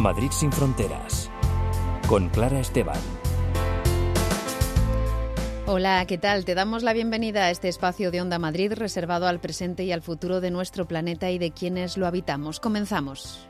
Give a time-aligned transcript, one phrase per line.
[0.00, 1.30] Madrid sin fronteras.
[2.08, 2.98] Con Clara Esteban.
[5.66, 6.44] Hola, ¿qué tal?
[6.44, 10.02] Te damos la bienvenida a este espacio de Onda Madrid reservado al presente y al
[10.02, 12.58] futuro de nuestro planeta y de quienes lo habitamos.
[12.58, 13.49] Comenzamos.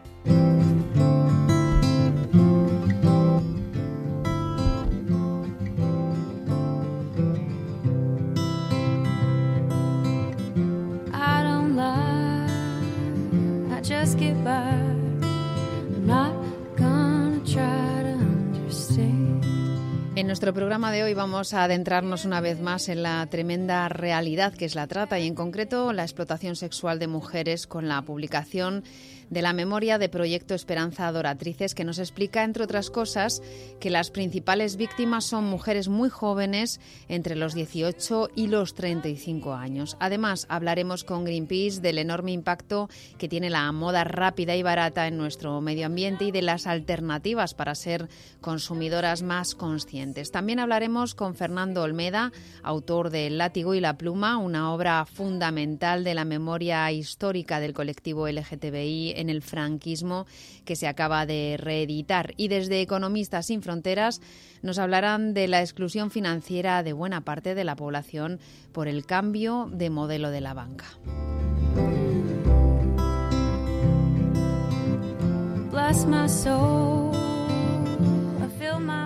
[20.51, 24.65] Nuestro programa de hoy vamos a adentrarnos una vez más en la tremenda realidad que
[24.65, 28.83] es la trata y en concreto la explotación sexual de mujeres con la publicación
[29.31, 33.41] de la memoria de Proyecto Esperanza Adoratrices, que nos explica, entre otras cosas,
[33.79, 39.97] que las principales víctimas son mujeres muy jóvenes, entre los 18 y los 35 años.
[40.01, 45.17] Además, hablaremos con Greenpeace del enorme impacto que tiene la moda rápida y barata en
[45.17, 48.09] nuestro medio ambiente y de las alternativas para ser
[48.41, 50.33] consumidoras más conscientes.
[50.33, 52.31] También hablaremos con Fernando Olmeda,
[52.63, 57.75] autor de El látigo y la pluma, una obra fundamental de la memoria histórica del
[57.75, 60.27] colectivo LGTBI en el franquismo
[60.65, 62.35] que se acaba de reeditar.
[62.37, 64.21] Y desde Economistas sin Fronteras
[64.63, 68.39] nos hablarán de la exclusión financiera de buena parte de la población
[68.71, 70.87] por el cambio de modelo de la banca.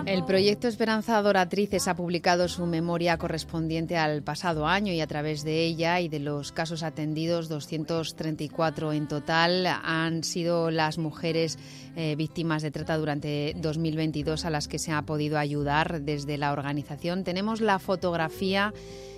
[0.05, 5.43] El proyecto Esperanza Adoratrices ha publicado su memoria correspondiente al pasado año y a través
[5.43, 11.57] de ella y de los casos atendidos, 234 en total, han sido las mujeres
[11.95, 16.51] eh, víctimas de trata durante 2022 a las que se ha podido ayudar desde la
[16.51, 17.23] organización.
[17.23, 18.73] Tenemos la fotografía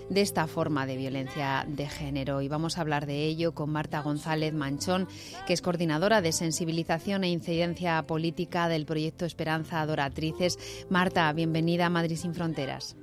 [0.10, 2.42] de esta forma de violencia de género.
[2.42, 5.08] Y vamos a hablar de ello con Marta González Manchón,
[5.46, 10.58] que es coordinadora de sensibilización e incidencia política del proyecto Esperanza Adoratrices.
[10.90, 12.96] Marta, bienvenida a Madrid sin Fronteras.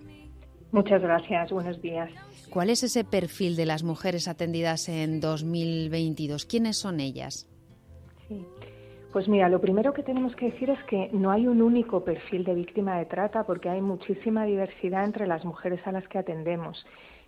[0.72, 2.10] Muchas gracias, buenos días.
[2.50, 6.46] ¿Cuál es ese perfil de las mujeres atendidas en 2022?
[6.46, 7.48] ¿Quiénes son ellas?
[8.28, 8.44] Sí.
[9.14, 12.42] Pues mira, lo primero que tenemos que decir es que no hay un único perfil
[12.42, 16.84] de víctima de trata porque hay muchísima diversidad entre las mujeres a las que atendemos.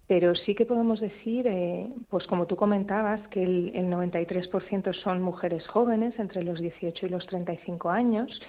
[0.09, 5.65] Pero sí que podemos decir, eh, pues como tú comentabas, que el, 93% son mujeres
[5.69, 8.41] jóvenes entre los 18 y los 35 años,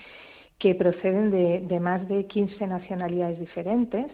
[0.59, 4.07] que proceden de, más de 15 nacionalidades diferentes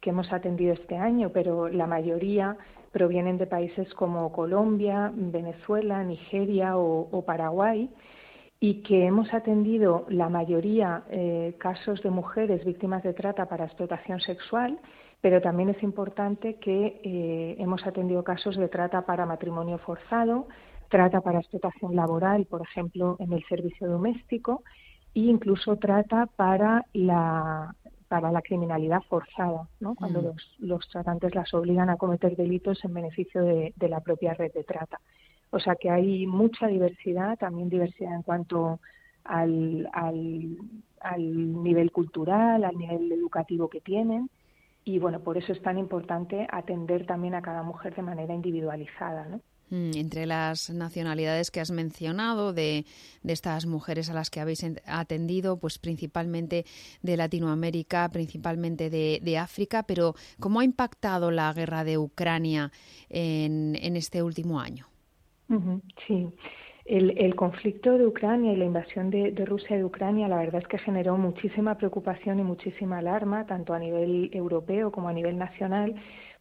[0.00, 2.56] que hemos atendido este año, pero la mayoría
[2.92, 7.90] provienen de países como Colombia, Venezuela, Nigeria o Paraguay
[8.58, 14.20] y que hemos atendido la mayoría eh, casos de mujeres víctimas de trata para explotación
[14.20, 14.78] sexual,
[15.20, 20.48] pero también es importante que eh, hemos atendido casos de trata para matrimonio forzado,
[20.88, 24.62] trata para explotación laboral, por ejemplo, en el servicio doméstico,
[25.20, 27.74] e incluso trata para la,
[28.08, 29.94] para la criminalidad forzada, ¿no?
[29.94, 30.24] cuando mm.
[30.24, 34.64] los, los, tratantes las obligan a cometer delitos en beneficio de la propia red de
[34.64, 35.00] trata.
[35.50, 38.80] O sea que hay mucha diversidad, también diversidad en cuanto
[39.24, 44.28] al, al, nivel cultural, al nivel educativo que tienen.
[44.84, 49.26] Y bueno, por eso es tan importante atender también a cada mujer de manera individualizada,
[49.26, 49.40] ¿no?
[49.70, 52.84] Mm, entre las nacionalidades que has mencionado, de,
[53.22, 56.64] de, estas mujeres a las que habéis atendido, pues principalmente
[57.02, 62.70] de Latinoamérica, principalmente de, de África, pero ¿cómo ha impactado la guerra de Ucrania
[63.08, 64.86] en, en este último año?
[66.06, 66.28] Sí.
[66.84, 70.78] El, conflicto de Ucrania y la invasión de, Rusia de Ucrania, la verdad es que
[70.78, 75.96] generó muchísima preocupación y muchísima alarma, tanto a nivel europeo como a nivel nacional,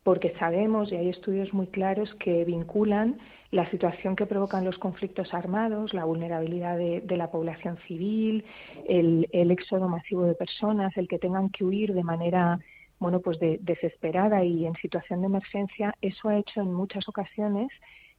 [0.06, 3.18] porque sabemos, y hay estudios muy claros, que vinculan
[3.50, 8.46] la situación que provocan los conflictos armados, la vulnerabilidad de, la población civil,
[8.88, 12.60] el, éxodo masivo de personas, el que tengan que huir de manera
[13.00, 17.70] bueno, pues desesperada y en situación de emergencia, eso ha hecho en muchas ocasiones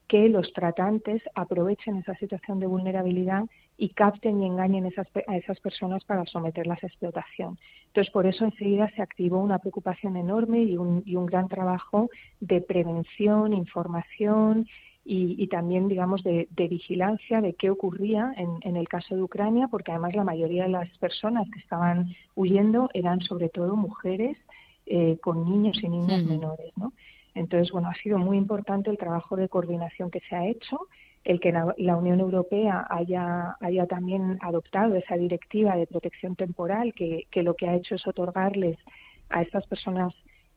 [0.09, 3.45] que los tratantes aprovechen esa situación de vulnerabilidad
[3.77, 7.59] y capten y engañen a esas personas para someterlas a explotación.
[7.89, 12.09] Entonces, por eso enseguida se activó una preocupación enorme y un, gran trabajo
[12.41, 14.67] de prevención, información
[15.05, 20.15] y, también, digamos, de, vigilancia de qué ocurría en, el caso de Ucrania, porque además
[20.15, 24.37] la mayoría de las personas que estaban huyendo eran sobre todo mujeres
[24.87, 26.93] eh, con niños y niñas menores, ¿no?
[27.37, 30.89] Entonces, bueno, ha sido muy importante el trabajo de coordinación que se ha hecho,
[31.23, 33.57] el que la, Unión Europea haya,
[33.89, 38.79] también adoptado esa directiva de protección temporal, que, lo que ha hecho es otorgarles
[39.29, 40.15] a estas personas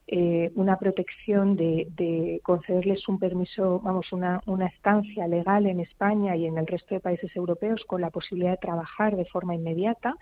[0.08, 6.58] eh, una protección de, concederles un permiso, vamos, una estancia legal en España y en
[6.58, 10.16] el resto de países europeos con la posibilidad de trabajar de forma inmediata,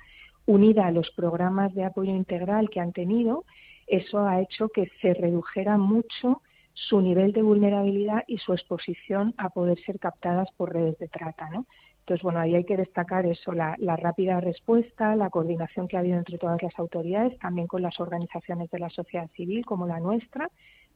[0.48, 3.44] unida a los programas de apoyo integral que han tenido,
[3.86, 6.42] eso ha hecho que se redujera mucho
[6.78, 11.50] su nivel de vulnerabilidad y su exposición a poder ser captadas por redes de trata,
[11.50, 11.66] ¿no?
[12.02, 16.18] Entonces, bueno, ahí hay que destacar eso, la, rápida respuesta, la coordinación que ha habido
[16.18, 20.50] entre todas las autoridades, también con las organizaciones de la sociedad civil como la nuestra.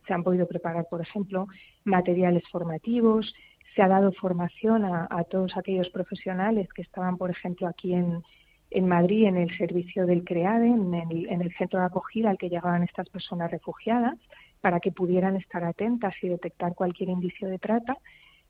[0.08, 1.48] Se han podido preparar, por ejemplo,
[1.84, 3.34] materiales formativos,
[3.76, 9.26] se ha dado formación a, todos aquellos profesionales que estaban, por ejemplo, aquí en, Madrid,
[9.26, 13.52] en el servicio del CREADE, en el centro de acogida al que llegaban estas personas
[13.52, 14.18] refugiadas,
[14.62, 17.98] para que pudieran estar atentas y detectar cualquier indicio de trata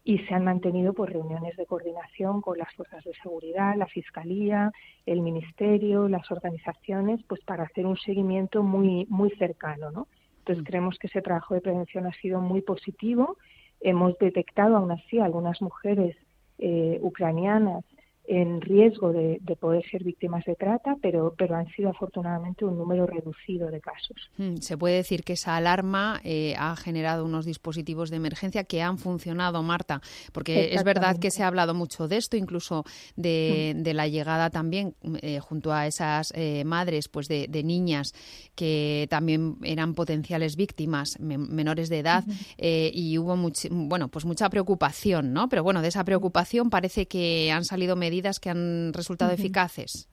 [0.03, 4.71] y se han mantenido pues reuniones de coordinación con las fuerzas de seguridad, la fiscalía,
[5.05, 10.07] el ministerio, las organizaciones, pues para hacer un seguimiento muy muy cercano, ¿no?
[10.39, 10.65] Entonces mm.
[10.65, 13.37] creemos que ese trabajo de prevención ha sido muy positivo.
[13.79, 16.15] Hemos detectado aún así algunas mujeres
[16.57, 17.85] eh, ucranianas
[18.25, 23.05] en riesgo de, poder ser víctimas de trata, pero, pero han sido afortunadamente un número
[23.05, 24.31] reducido de casos.
[24.37, 28.81] Hmm, se puede decir que esa alarma eh, ha generado unos dispositivos de emergencia que
[28.81, 30.01] han funcionado, Marta,
[30.31, 32.85] porque es verdad que se ha hablado mucho de esto, incluso
[33.15, 33.95] de, hmm.
[33.95, 38.13] la llegada también eh, junto a esas eh, madres pues de, niñas
[38.55, 42.23] que también eran potenciales víctimas, menores de edad,
[42.57, 43.37] y hubo
[43.69, 45.47] bueno, pues mucha preocupación, ¿no?
[45.47, 50.07] Pero bueno, de esa preocupación parece que han salido medidas que han resultado eficaces.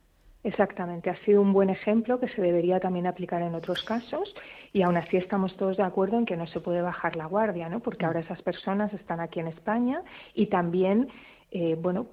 [0.45, 4.35] Exactamente, ha sido un buen ejemplo que se debería también aplicar en otros casos
[4.73, 7.69] y aún así estamos todos de acuerdo en que no se puede bajar la guardia,
[7.69, 7.81] ¿no?
[7.81, 8.07] Porque mm.
[8.07, 10.01] ahora esas personas están aquí en España
[10.35, 11.09] y también
[11.51, 12.07] eh, bueno,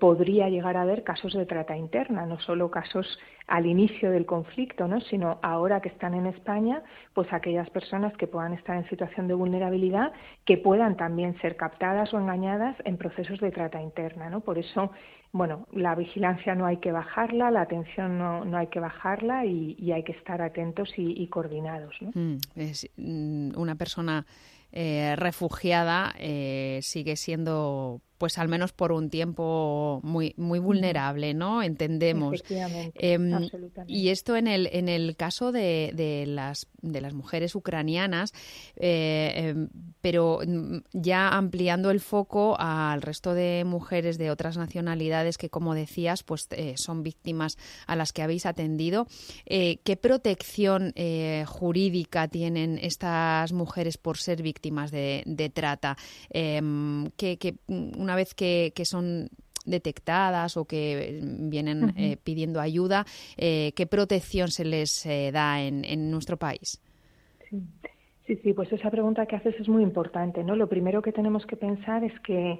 [0.00, 4.88] podría llegar a haber casos de trata interna, no solo casos al inicio del conflicto,
[4.88, 5.00] ¿no?
[5.02, 6.82] sino ahora que están en España,
[7.12, 10.12] pues aquellas personas que puedan estar en situación de vulnerabilidad,
[10.46, 14.30] que puedan también ser captadas o engañadas en procesos de trata interna.
[14.30, 14.40] ¿no?
[14.40, 14.90] Por eso,
[15.32, 19.92] bueno, la vigilancia no hay que bajarla, la atención no, no hay que bajarla y,
[19.92, 21.94] hay que estar atentos y, coordinados.
[22.00, 22.10] ¿no?
[22.14, 24.24] Mm, es mm, una persona
[24.72, 31.62] eh, refugiada eh, sigue siendo pues al menos por un tiempo muy muy vulnerable, ¿no?
[31.62, 32.42] Entendemos.
[32.94, 33.48] Em,
[33.86, 38.32] y esto en el en el caso de, de las de las mujeres ucranianas,
[38.76, 39.68] eh, em,
[40.00, 45.74] pero mm, ya ampliando el foco al resto de mujeres de otras nacionalidades que, como
[45.74, 47.56] decías, pues eh, son víctimas
[47.86, 49.06] a las que habéis atendido.
[49.46, 50.92] Eh, ¿Qué protección
[51.46, 55.96] jurídica tienen estas mujeres por ser víctimas de, de trata?
[56.30, 57.56] Em, ¿qué, qué,
[58.08, 59.28] una vez que, son
[59.66, 63.04] detectadas o que vienen eh, pidiendo ayuda,
[63.36, 66.80] eh, ¿qué protección se les eh, da en, en, nuestro país?
[67.50, 67.60] Sí.
[68.26, 70.42] sí, sí, pues esa pregunta que haces es muy importante.
[70.42, 70.56] ¿no?
[70.56, 72.58] Lo primero que tenemos que pensar es que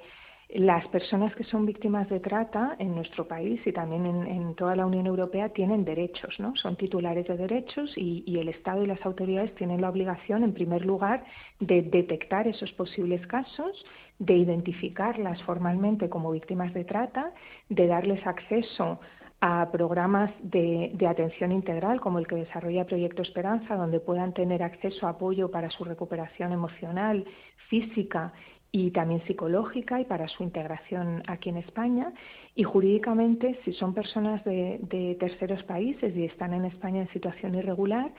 [0.49, 4.87] las personas que son víctimas de trata en nuestro país y también en, toda la
[4.87, 6.55] Unión Europea tienen derechos, ¿no?
[6.55, 10.83] Son titulares de derechos y, el Estado y las autoridades tienen la obligación, en primer
[10.85, 11.23] lugar,
[11.59, 13.85] de detectar esos posibles casos,
[14.17, 17.31] de identificarlas formalmente como víctimas de trata,
[17.69, 18.99] de darles acceso
[19.41, 24.63] a programas de, de, atención integral como el que desarrolla Proyecto Esperanza, donde puedan tener
[24.63, 27.23] acceso a apoyo para su recuperación emocional,
[27.69, 28.33] física
[28.71, 32.13] y también psicológica y para su integración aquí en España.
[32.55, 38.11] Y jurídicamente, si son personas de, terceros países y están en España en situación irregular,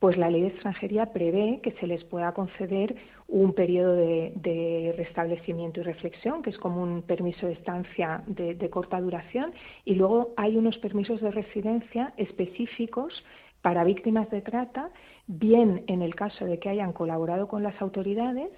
[0.00, 2.96] pues la ley de extranjería prevé que se les pueda conceder
[3.28, 8.70] un periodo de, restablecimiento y reflexión, que es como un permiso de estancia de, de,
[8.70, 9.52] corta duración,
[9.84, 13.24] y luego hay unos permisos de residencia específicos
[13.62, 14.90] para víctimas de trata,
[15.28, 18.50] bien en el caso de que hayan colaborado con las autoridades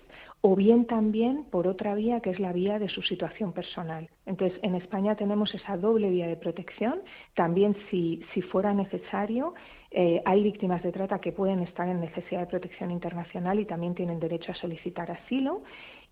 [0.47, 4.11] o bien también por otra vía que es la vía de su situación personal.
[4.27, 7.01] Entonces, en España tenemos esa doble vía de protección.
[7.35, 8.21] También, si,
[8.53, 9.55] fuera necesario,
[9.91, 13.95] eh, hay víctimas de trata que pueden estar en necesidad de protección internacional y también
[13.95, 15.63] tienen derecho a solicitar asilo.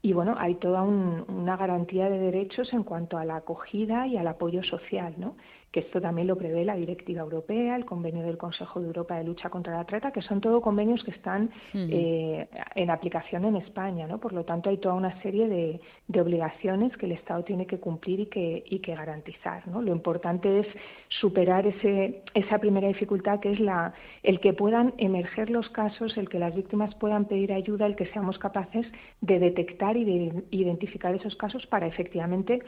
[0.05, 4.27] Y bueno, hay toda una garantía de derechos en cuanto a la acogida y al
[4.27, 5.37] apoyo social, ¿no?
[5.73, 9.25] que esto también lo prevé la Directiva Europea, el Convenio del Consejo de Europa de
[9.25, 14.07] Lucha contra la Trata, que son todo convenios que están eh, en aplicación en España,
[14.07, 14.19] ¿no?
[14.19, 15.81] Por lo tanto, hay toda una serie de,
[16.21, 19.81] obligaciones que el Estado tiene que cumplir y que, y que garantizar, ¿no?
[19.81, 20.67] Lo importante es
[21.09, 26.29] superar ese, esa primera dificultad que es la, el que puedan emerger los casos, el
[26.29, 28.87] que las víctimas puedan pedir ayuda, el que seamos capaces
[29.23, 32.61] de detectar y de identificar esos casos para efectivamente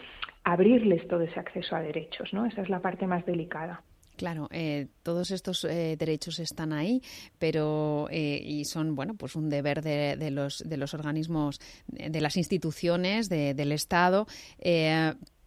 [0.45, 2.47] abrirles todo ese acceso a derechos, ¿no?
[2.47, 3.83] Esa es la parte más delicada.
[4.17, 7.03] Claro, eh, todos estos eh, derechos están ahí,
[7.39, 12.37] pero eh, y son bueno, pues un deber de, los de los organismos, de las
[12.37, 14.27] instituciones, de, del Estado,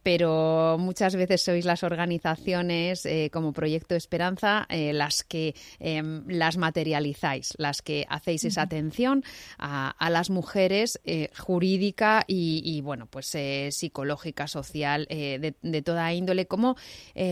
[0.08, 6.56] pero muchas veces sois las organizaciones eh, como Proyecto Esperanza eh, las que eh, las
[6.56, 9.26] materializáis, las que hacéis esa atención
[9.58, 13.36] a, a las mujeres eh, jurídica y, y, bueno, pues
[13.72, 16.48] psicológica, social, de, de, toda índole.
[16.48, 16.78] ¿Cómo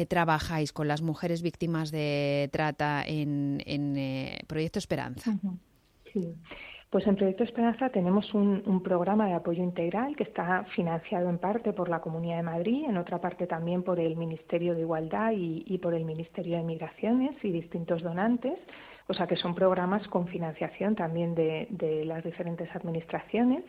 [0.09, 5.37] trabajáis con las mujeres víctimas de trata en, en Proyecto Esperanza?
[6.11, 6.35] Sí.
[6.95, 11.73] Pues en Proyecto Esperanza tenemos un, programa de apoyo integral que está financiado en parte
[11.73, 15.65] por la Comunidad de Madrid, en otra parte también por el Ministerio de Igualdad y,
[15.67, 18.57] y por el Ministerio de Migraciones y distintos donantes.
[19.07, 23.65] O sea que son programas con financiación también de, de las diferentes administraciones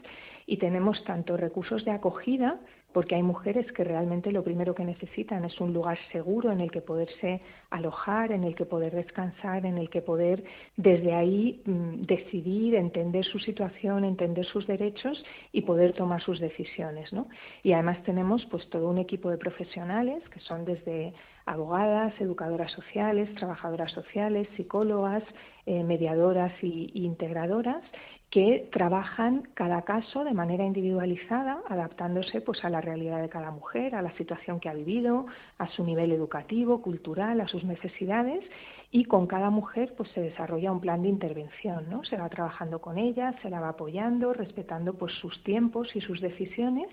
[0.47, 2.61] y tenemos tanto recursos de acogida
[2.97, 6.71] porque hay mujeres que realmente lo primero que necesitan es un lugar seguro en el
[6.71, 10.43] que poderse alojar, en el que poder descansar, en el que poder
[10.79, 15.23] desde ahí mmm, decidir, entender su situación, entender sus derechos
[15.53, 17.29] y poder tomar sus decisiones, ¿no?
[17.62, 21.12] Y además tenemos pues todo un equipo de profesionales que son desde
[21.47, 25.23] abogadas, educadoras sociales, trabajadoras sociales, psicólogas,
[25.65, 27.83] eh, mediadoras y integradoras
[28.31, 33.95] que trabajan cada caso de manera individualizada, adaptándose pues a la realidad de cada mujer,
[33.95, 35.26] a la situación que ha vivido,
[35.59, 38.45] a su nivel educativo, cultural, a sus necesidades
[38.91, 42.03] y con cada mujer pues se desarrolla un plan de intervención, ¿no?
[42.05, 46.21] Se va trabajando con ella, se la va apoyando, respetando pues sus tiempos y sus
[46.21, 46.88] decisiones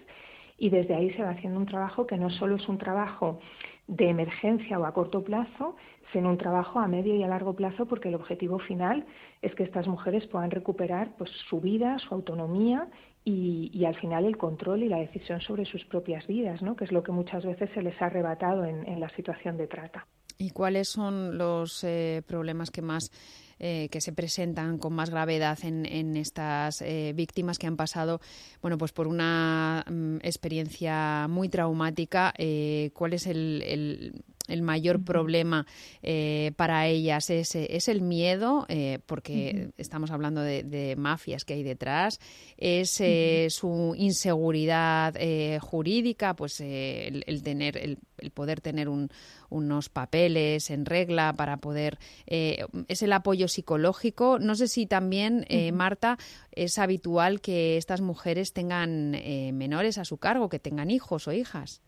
[0.57, 3.39] y desde ahí se va haciendo un trabajo que no solo es un trabajo
[3.87, 5.75] de emergencia o a corto plazo,
[6.11, 9.05] sino un trabajo a medio y a largo plazo porque el objetivo final
[9.41, 12.87] es que estas mujeres puedan recuperar pues su vida, su autonomía
[13.25, 16.75] y, al final el control y la decisión sobre sus propias vidas, ¿no?
[16.75, 19.67] que es lo que muchas veces se les ha arrebatado en, en la situación de
[19.67, 20.05] trata.
[20.37, 23.11] ¿Y cuáles son los eh, problemas que más
[23.59, 28.19] eh, que se presentan con más gravedad en, en estas eh, víctimas que han pasado
[28.61, 32.33] bueno pues por una mm, experiencia muy traumática.
[32.37, 35.05] Eh, cuál es el, el, el mayor uh -huh.
[35.05, 35.65] problema
[36.01, 39.73] eh, para ellas es, es el miedo, eh, porque uh -huh.
[39.77, 42.19] estamos hablando de, de, mafias que hay detrás,
[42.57, 43.49] es eh, uh -huh.
[43.49, 49.09] su inseguridad eh, jurídica, pues eh, el, el, tener, el, el, poder tener un,
[49.49, 54.39] unos papeles en regla para poder, es el apoyo psicológico.
[54.39, 56.17] No sé si también, Marta,
[56.51, 59.11] es habitual que estas mujeres tengan
[59.53, 61.81] menores a su cargo, que tengan hijos o hijas.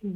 [0.00, 0.08] Sí.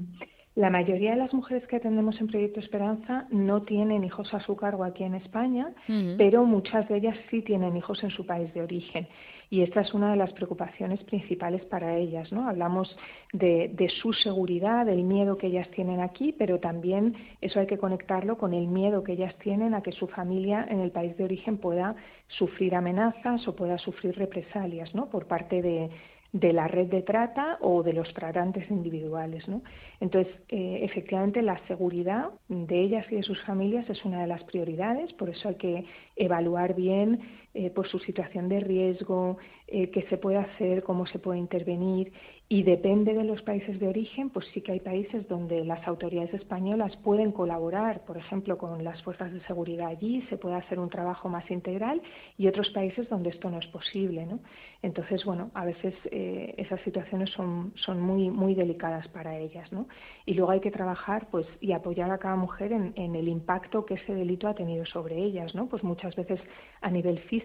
[0.60, 4.56] La mayoría de las mujeres que atendemos en Proyecto Esperanza no tienen hijos a su
[4.56, 6.16] cargo aquí en España, uh -huh.
[6.18, 9.08] pero muchas de ellas sí tienen hijos en su país de origen.
[9.48, 12.30] Y esta es una de las preocupaciones principales para ellas.
[12.30, 12.46] ¿no?
[12.46, 12.94] Hablamos
[13.32, 17.78] de, de, su seguridad, del miedo que ellas tienen aquí, pero también eso hay que
[17.78, 21.24] conectarlo con el miedo que ellas tienen a que su familia en el país de
[21.24, 21.96] origen pueda
[22.28, 25.08] sufrir amenazas o pueda sufrir represalias ¿no?
[25.08, 25.88] por parte de,
[26.32, 29.48] de la red de trata o de los tratantes individuales.
[29.48, 29.62] ¿no?
[30.00, 34.44] Entonces, eh, efectivamente, la seguridad de ellas y de sus familias es una de las
[34.44, 35.84] prioridades, por eso hay que
[36.16, 37.20] evaluar bien
[37.54, 42.12] eh, por su situación de riesgo, eh, qué se puede hacer, cómo se puede intervenir
[42.52, 46.34] y depende de los países de origen, pues sí que hay países donde las autoridades
[46.34, 50.90] españolas pueden colaborar, por ejemplo, con las fuerzas de seguridad allí, se puede hacer un
[50.90, 52.02] trabajo más integral
[52.36, 54.40] y otros países donde esto no es posible, ¿no?
[54.82, 59.86] Entonces, bueno, a veces eh, esas situaciones son, son muy, muy delicadas para ellas, ¿no?
[60.26, 63.86] Y luego hay que trabajar, pues, y apoyar a cada mujer en, en el impacto
[63.86, 65.68] que ese delito ha tenido sobre ellas, ¿no?
[65.68, 66.40] Pues muchas veces
[66.80, 67.39] a nivel físico,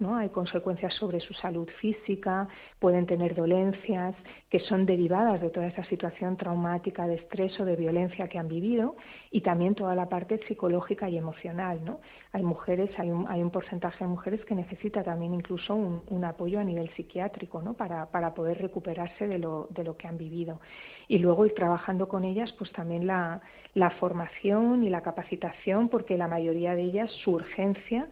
[0.00, 0.16] ¿no?
[0.16, 4.14] Hay consecuencias sobre su salud física, pueden tener dolencias,
[4.50, 8.48] que son derivadas de toda esa situación traumática de estrés o de violencia que han
[8.48, 8.96] vivido
[9.30, 11.84] y también toda la parte psicológica y emocional.
[11.84, 12.00] ¿no?
[12.32, 16.24] Hay mujeres, hay un, hay un porcentaje de mujeres que necesita también incluso un, un
[16.24, 17.74] apoyo a nivel psiquiátrico ¿no?
[17.74, 20.60] para, para poder recuperarse de lo, de lo que han vivido.
[21.08, 23.40] Y luego ir trabajando con ellas, pues también la,
[23.74, 28.08] la formación y la capacitación, porque la mayoría de ellas, su urgencia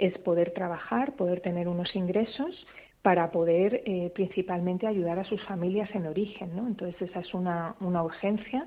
[0.00, 2.66] es poder trabajar, poder tener unos ingresos
[3.02, 6.66] para poder eh, principalmente ayudar a sus familias en origen, ¿no?
[6.66, 8.66] Entonces esa es una, una urgencia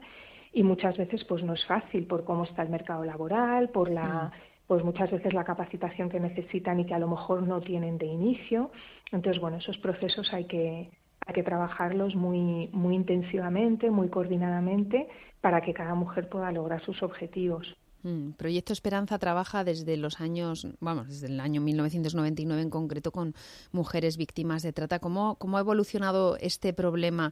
[0.53, 4.31] y muchas veces pues no es fácil por cómo está el mercado laboral, por la
[4.67, 8.05] pues muchas veces la capacitación que necesitan y que a lo mejor no tienen de
[8.05, 8.71] inicio.
[9.11, 10.89] Entonces, bueno, esos procesos hay que
[11.25, 15.07] hay que trabajarlos muy muy intensivamente, muy coordinadamente
[15.41, 17.75] para que cada mujer pueda lograr sus objetivos.
[18.03, 23.33] Mm, Proyecto Esperanza trabaja desde los años, vamos, desde el año 1999 en concreto con
[23.71, 24.99] mujeres víctimas de trata.
[24.99, 27.31] ¿Cómo, cómo ha evolucionado este problema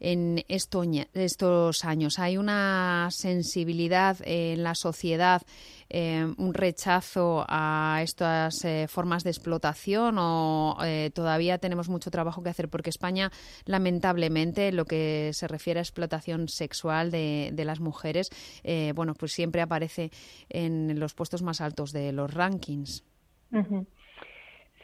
[0.00, 2.18] en estos años?
[2.18, 5.42] ¿Hay una sensibilidad en la sociedad,
[5.90, 12.42] eh, un rechazo a estas eh, formas de explotación o eh, todavía tenemos mucho trabajo
[12.42, 12.68] que hacer?
[12.68, 13.30] Porque España,
[13.64, 18.30] lamentablemente, lo que se refiere a explotación sexual de, de las mujeres,
[18.94, 20.10] bueno, pues siempre aparece
[20.48, 23.04] en los puestos más altos de los rankings.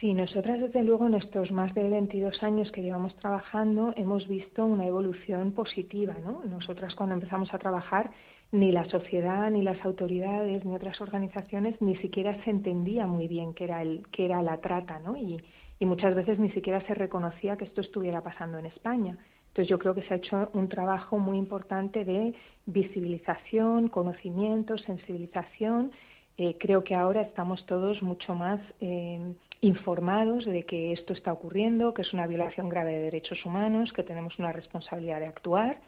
[0.00, 4.64] Sí, nosotras desde luego en estos más de 22 años que llevamos trabajando hemos visto
[4.64, 6.42] una evolución positiva, ¿no?
[6.44, 8.10] Nosotras cuando empezamos a trabajar
[8.52, 13.52] ni la sociedad, ni las autoridades, ni otras organizaciones ni siquiera se entendía muy bien
[13.54, 15.16] qué era el qué era la trata, ¿no?
[15.16, 15.42] Y,
[15.78, 19.18] y muchas veces ni siquiera se reconocía que esto estuviera pasando en España.
[19.48, 22.34] Entonces yo creo que se ha hecho un trabajo muy importante de
[22.66, 25.92] visibilización, conocimiento, sensibilización.
[26.36, 31.94] Eh, creo que ahora estamos todos mucho más eh, informados de que esto está ocurriendo,
[31.94, 35.78] que es una violación grave de derechos humanos, que tenemos una responsabilidad de actuar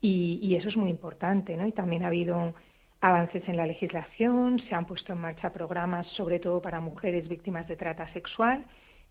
[0.00, 1.56] y, eso es muy importante.
[1.56, 1.66] ¿no?
[1.66, 2.54] Y también ha habido
[3.00, 7.66] avances en la legislación, se han puesto en marcha programas sobre todo para mujeres víctimas
[7.66, 8.64] de trata sexual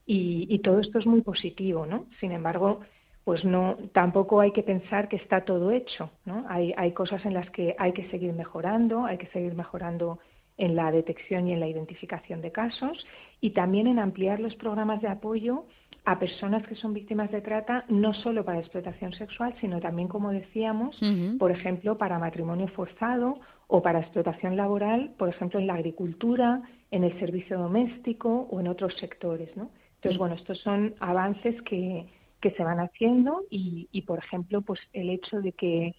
[0.05, 1.86] y, y todo esto es muy positivo.
[1.86, 2.05] ¿no?
[2.19, 2.81] Sin embargo,
[3.24, 6.46] pues no tampoco hay que pensar que está todo hecho ¿no?
[6.50, 10.17] hay, hay cosas en las que hay que seguir mejorando hay que seguir mejorando
[10.59, 13.07] en la detección y en la identificación de casos
[13.41, 15.65] y también en ampliar los programas de apoyo
[16.05, 20.31] a personas que son víctimas de trata, no solo para explotación sexual, sino también, como
[20.31, 20.99] decíamos,
[21.37, 26.61] por ejemplo, para matrimonio forzado o para explotación laboral, por ejemplo, en la agricultura,
[26.91, 29.55] en el servicio doméstico o en otros sectores.
[29.55, 29.69] ¿no?
[29.95, 32.05] Entonces, bueno, estos son avances que,
[32.41, 35.95] que se van haciendo y, y, por ejemplo, pues el hecho de que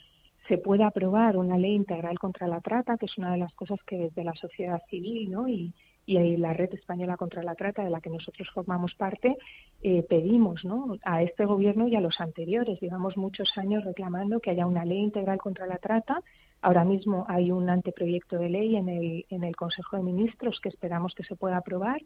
[0.49, 3.79] se pueda aprobar una ley integral contra la trata, que es una de las cosas
[3.87, 5.49] que desde la sociedad civil ¿no?
[5.49, 5.73] y,
[6.07, 9.37] y la Red Española contra la Trata, de la que nosotros formamos parte,
[9.83, 10.97] eh, pedimos ¿no?
[11.05, 12.81] a este gobierno y a los anteriores.
[12.81, 16.21] Llevamos muchos años reclamando que haya una ley integral contra la trata.
[16.63, 20.69] Ahora mismo hay un anteproyecto de ley en el, en el Consejo de Ministros que
[20.69, 22.01] esperamos que se pueda aprobar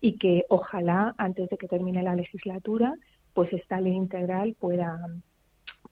[0.00, 2.94] y que ojalá, antes de que termine la legislatura,
[3.32, 4.98] pues esta ley integral pueda,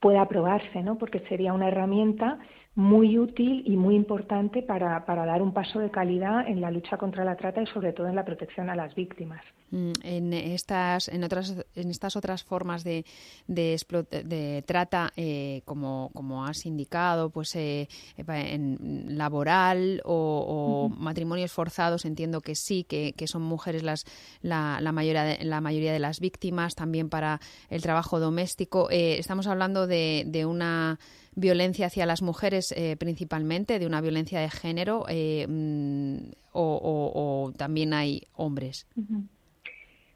[0.01, 0.99] pueda aprobarse, ¿no?
[0.99, 2.39] Porque sería una herramienta
[2.77, 6.97] muy útil y muy importante para, para, dar un paso de calidad en la lucha
[6.97, 9.41] contra la trata y sobre todo en la protección a las víctimas.
[9.71, 13.05] Mm, en estas, en otras, en estas otras formas de,
[13.47, 13.81] de,
[14.25, 22.41] de trata, eh, como, como has indicado, pues eh, en laboral o, matrimonios forzados, entiendo
[22.41, 24.05] que sí, que, que son mujeres las
[24.43, 28.91] la, la, mayoría de, la mayoría de las víctimas, también para el trabajo doméstico.
[28.91, 30.99] Eh, estamos hablando de, de una
[31.37, 37.93] violencia hacia las mujeres eh, principalmente, de una violencia de género, eh, mm, o, también
[37.93, 38.87] hay hombres?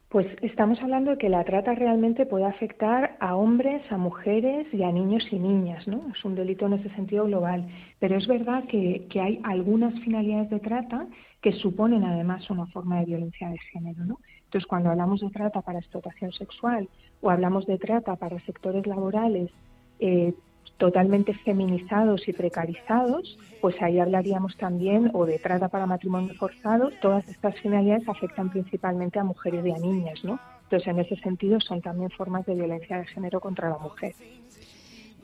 [0.09, 4.83] Pues estamos hablando de que la trata realmente puede afectar a hombres, a mujeres y
[4.83, 6.02] a niños y niñas, ¿no?
[6.16, 7.68] Es un delito en ese sentido global.
[7.98, 11.07] Pero es verdad que, que hay algunas finalidades de trata
[11.42, 14.18] que suponen además una forma de violencia de género, ¿no?
[14.44, 16.88] Entonces, cuando hablamos de trata para explotación sexual
[17.20, 19.50] o hablamos de trata para sectores laborales
[20.00, 20.33] eh,
[20.79, 26.91] totalmente feminizados y precarizados, pues ahí hablaríamos también o de trata para matrimonio forzado.
[27.03, 30.38] Todas estas finalidades afectan principalmente a mujeres y a niñas, ¿no?
[30.62, 34.14] Entonces, en ese sentido, son también formas de violencia de género contra la mujer.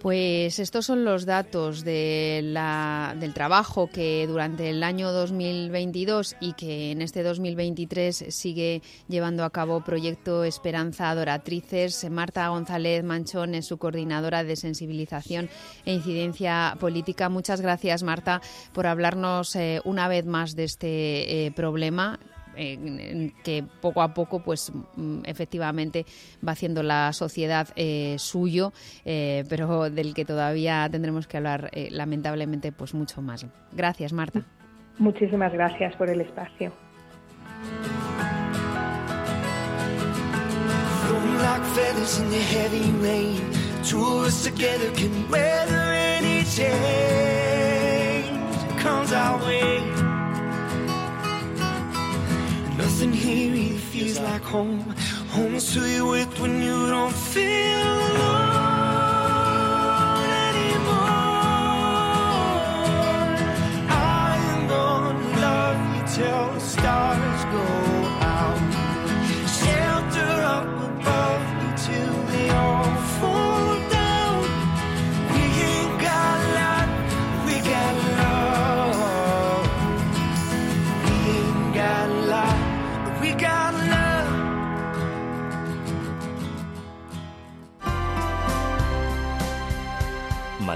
[0.05, 6.53] Pues estos son los datos de la, del trabajo que durante el año 2022 y
[6.53, 12.11] que en este 2023 sigue llevando a cabo Proyecto Esperanza Adoratrices.
[12.11, 15.49] Marta González Manchón es su coordinadora de sensibilización
[15.87, 17.31] e incidencia política.
[17.31, 18.43] Muchas gracias, Marta,
[18.75, 22.21] por hablarnos eh, una vez más de este eh, problema
[22.55, 26.07] que poco a poco, pues mm, efectivamente
[26.47, 28.73] va haciendo la sociedad eh, suyo,
[29.05, 33.47] eh, pero del que todavía tendremos que hablar eh, lamentablemente pues mucho más.
[33.73, 34.43] Gracias, Marta.
[34.99, 36.73] Muchísimas gracias por el espacio.
[52.77, 54.95] Nothing here even feels like home.
[55.31, 58.65] Home is who you with when you don't feel alone
[60.49, 61.15] anymore.
[63.89, 67.84] I am gonna love you till the stars go.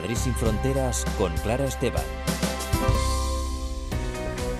[0.08, 2.02] Madrid sin fronteras con Clara Esteban.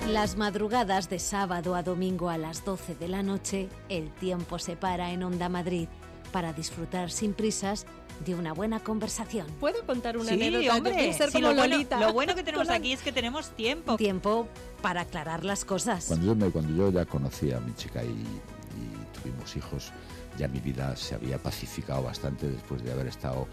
[0.07, 4.75] Las madrugadas de sábado a domingo a las 12 de la noche, el tiempo se
[4.75, 5.87] para en Onda Madrid
[6.31, 7.87] para disfrutar sin prisas
[8.25, 9.47] de una buena conversación.
[9.59, 10.75] ¿Puedo contar una Sí, anécdota?
[10.77, 11.99] hombre, Yo quiero ser sí, como lo, bueno, Lolita.
[11.99, 13.97] lo bueno que tenemos aquí es que tenemos tiempo.
[13.97, 14.47] Tiempo
[14.83, 16.05] para aclarar las cosas.
[16.05, 19.91] Cuando yo, me- cuando yo ya conocí a mi chica y, y tuvimos hijos,
[20.37, 23.47] ya mi vida se había pacificado bastante después de haber estado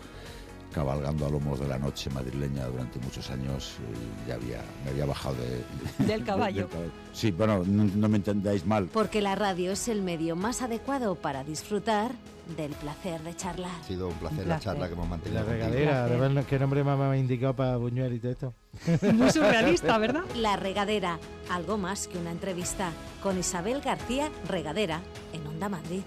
[0.76, 3.76] cabalgando a lomos de la noche madrileña durante muchos años.
[4.24, 6.68] y ya había, me había bajado de, Del caballo.
[7.14, 8.90] Sí, bueno, no, no me entendáis mal.
[8.92, 12.12] Porque la radio es el medio más adecuado para disfrutar
[12.58, 13.70] del placer de charlar.
[13.80, 14.72] Ha sido un placer, Un la placer.
[14.72, 15.42] charla que hemos mantenido.
[15.42, 18.54] La regadera, además, qué nombre más me ha indicado para Buñuel y todo esto.
[19.14, 20.24] Muy surrealista, ¿verdad?
[20.36, 22.90] La regadera, algo más que una entrevista,
[23.22, 25.00] con Isabel García Regadera,
[25.32, 26.02] en Onda Madrid.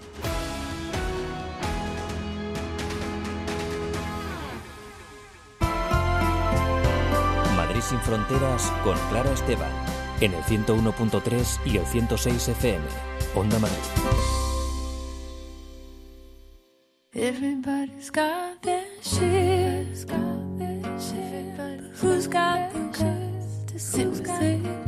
[7.80, 9.70] Madrid sin fronteras con Clara Esteban.
[10.20, 12.84] En el 101.3 y el 106 FM.
[13.34, 13.76] Onda Madrid.
[17.12, 20.06] Everybody's got their shit.
[21.56, 24.79] But who's got the guts to sit with it?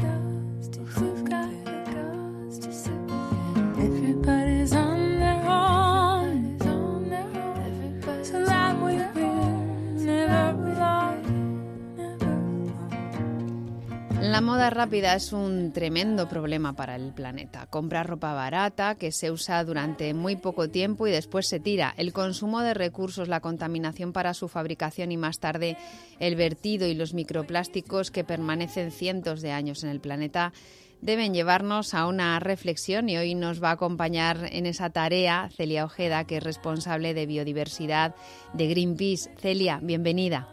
[14.33, 17.67] La moda rápida es un tremendo problema para el planeta.
[17.67, 21.93] Comprar ropa barata que se usa durante muy poco tiempo y después se tira.
[21.99, 25.77] El consumo de recursos, la contaminación para su fabricación y más tarde
[26.19, 30.55] el vertido y los microplásticos que permanecen cientos de años en el planeta
[31.03, 35.85] deben llevarnos a una reflexión y hoy nos va a acompañar en esa tarea Celia
[35.85, 38.15] Ojeda, que es responsable de biodiversidad
[38.55, 39.31] de Greenpeace.
[39.37, 40.49] Celia, bienvenida.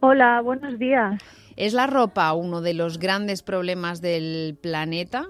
[0.00, 1.39] Hola, buenos días.
[1.60, 5.28] ¿Es la ropa uno de los grandes problemas del planeta?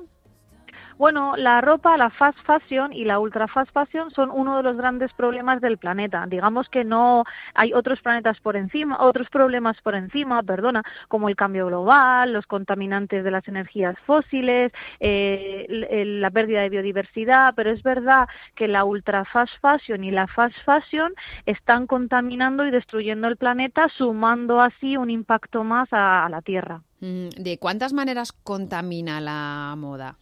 [1.00, 4.76] Bueno, la ropa, la fast fashion y la ultra fast fashion son uno de los
[4.76, 6.26] grandes problemas del planeta.
[6.28, 11.36] Digamos que no hay otros planetas por encima, otros problemas por encima, perdona, como el
[11.36, 17.82] cambio global, los contaminantes de las energías fósiles, eh, la pérdida de biodiversidad, pero es
[17.82, 21.14] verdad que la ultra fast fashion y la fast fashion
[21.46, 26.82] están contaminando y destruyendo el planeta, sumando así un impacto más a- a la Tierra.
[27.00, 30.16] Mm, ¿De cuántas maneras contamina la moda?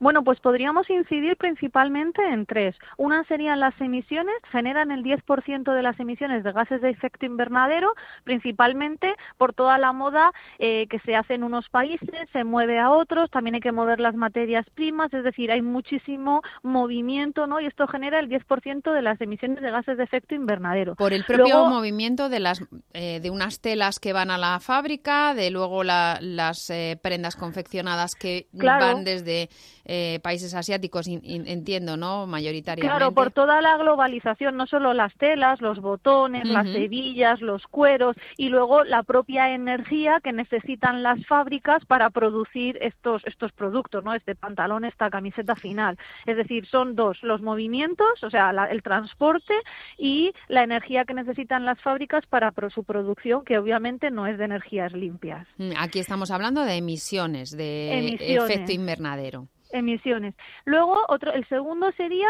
[0.00, 2.74] Bueno, pues podríamos incidir principalmente en tres.
[2.96, 7.92] Una serían las emisiones, generan el 10% de las emisiones de gases de efecto invernadero,
[8.24, 12.90] principalmente por toda la moda eh, que se hace en unos países, se mueve a
[12.90, 17.60] otros, también hay que mover las materias primas, es decir, hay muchísimo movimiento, ¿no?
[17.60, 20.94] Y esto genera el 10% de las emisiones de gases de efecto invernadero.
[20.94, 22.62] Por el propio Luego- movimiento de las
[22.94, 27.36] eh, de unas telas que van a la fábrica, de luego la- las eh, prendas
[27.36, 28.86] confeccionadas que Claro.
[28.86, 29.48] van desde
[29.92, 32.26] eh, países asiáticos, in- in- entiendo, ¿no?
[32.28, 32.86] Mayoritariamente.
[32.96, 38.14] Claro, por toda la globalización, no solo las telas, los botones, las hebillas, los cueros
[38.36, 44.14] y luego la propia energía que necesitan las fábricas para producir estos estos productos, ¿no?
[44.14, 45.98] Este pantalón, esta camiseta final.
[46.24, 49.54] Es decir, son dos, los movimientos, o sea, la- el transporte
[49.98, 54.38] y la energía que necesitan las fábricas para pro- su producción, que obviamente no es
[54.38, 55.48] de energías limpias.
[55.58, 58.50] Mm, Aquí estamos hablando de emisiones, de Emisiones.
[58.50, 59.48] efecto invernadero.
[59.72, 60.34] Emisiones.
[60.64, 62.28] Luego, otro, el segundo sería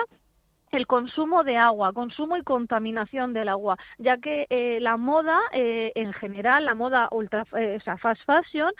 [0.70, 5.92] el consumo de agua, consumo y contaminación del agua, ya que eh, la moda eh,
[5.94, 8.72] en general, la moda ultra, eh, o sea, fast fashion,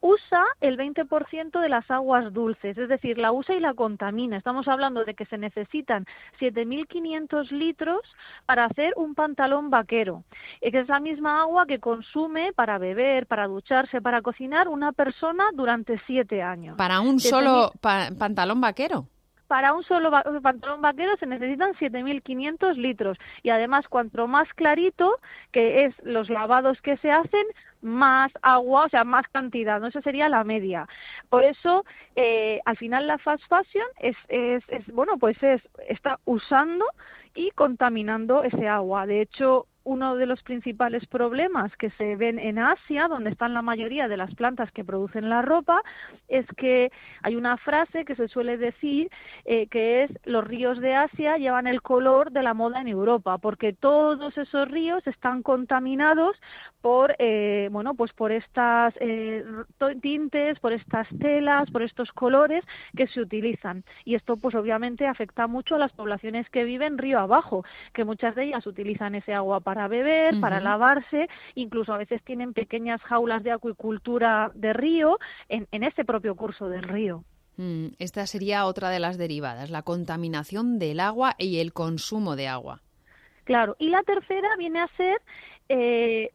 [0.00, 4.36] usa el 20% de las aguas dulces, es decir, la usa y la contamina.
[4.36, 6.06] Estamos hablando de que se necesitan
[6.38, 8.00] 7.500 litros
[8.46, 10.24] para hacer un pantalón vaquero,
[10.60, 15.44] que es la misma agua que consume para beber, para ducharse, para cocinar una persona
[15.54, 16.76] durante siete años.
[16.76, 19.06] Para un solo pa- pantalón vaquero.
[19.50, 25.18] Para un solo va- pantalón vaquero se necesitan 7.500 litros y además cuanto más clarito,
[25.50, 27.44] que es los lavados que se hacen,
[27.82, 29.88] más agua, o sea, más cantidad, ¿no?
[29.88, 30.86] Esa sería la media.
[31.30, 31.84] Por eso,
[32.14, 36.84] eh, al final la fast fashion es, es, es, bueno, pues es, está usando
[37.34, 39.06] y contaminando ese agua.
[39.06, 43.62] De hecho, uno de los principales problemas que se ven en Asia, donde están la
[43.62, 45.82] mayoría de las plantas que producen la ropa,
[46.28, 49.10] es que hay una frase que se suele decir
[49.44, 53.38] eh, que es los ríos de Asia llevan el color de la moda en Europa,
[53.38, 56.36] porque todos esos ríos están contaminados
[56.82, 59.44] por eh, bueno pues por estas eh,
[60.00, 62.64] tintes, por estas telas, por estos colores
[62.96, 63.82] que se utilizan.
[64.04, 68.36] Y esto pues obviamente afecta mucho a las poblaciones que viven río abajo, que muchas
[68.36, 73.00] de ellas utilizan ese agua para para beber, para lavarse, incluso a veces tienen pequeñas
[73.00, 77.24] jaulas de acuicultura de río en, en ese propio curso del río.
[77.56, 82.48] Mm, Esta sería otra de las derivadas, la contaminación del agua y el consumo de
[82.48, 82.82] agua.
[83.44, 85.22] Claro, y la tercera viene a ser
[85.70, 86.30] eh,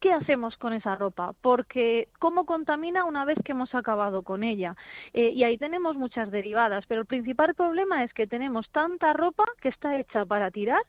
[0.00, 1.34] ¿qué hacemos con esa ropa?
[1.40, 4.76] Porque cómo contamina una vez que hemos acabado con ella.
[5.12, 9.44] Eh, y ahí tenemos muchas derivadas, pero el principal problema es que tenemos tanta ropa
[9.60, 10.82] que está hecha para tirar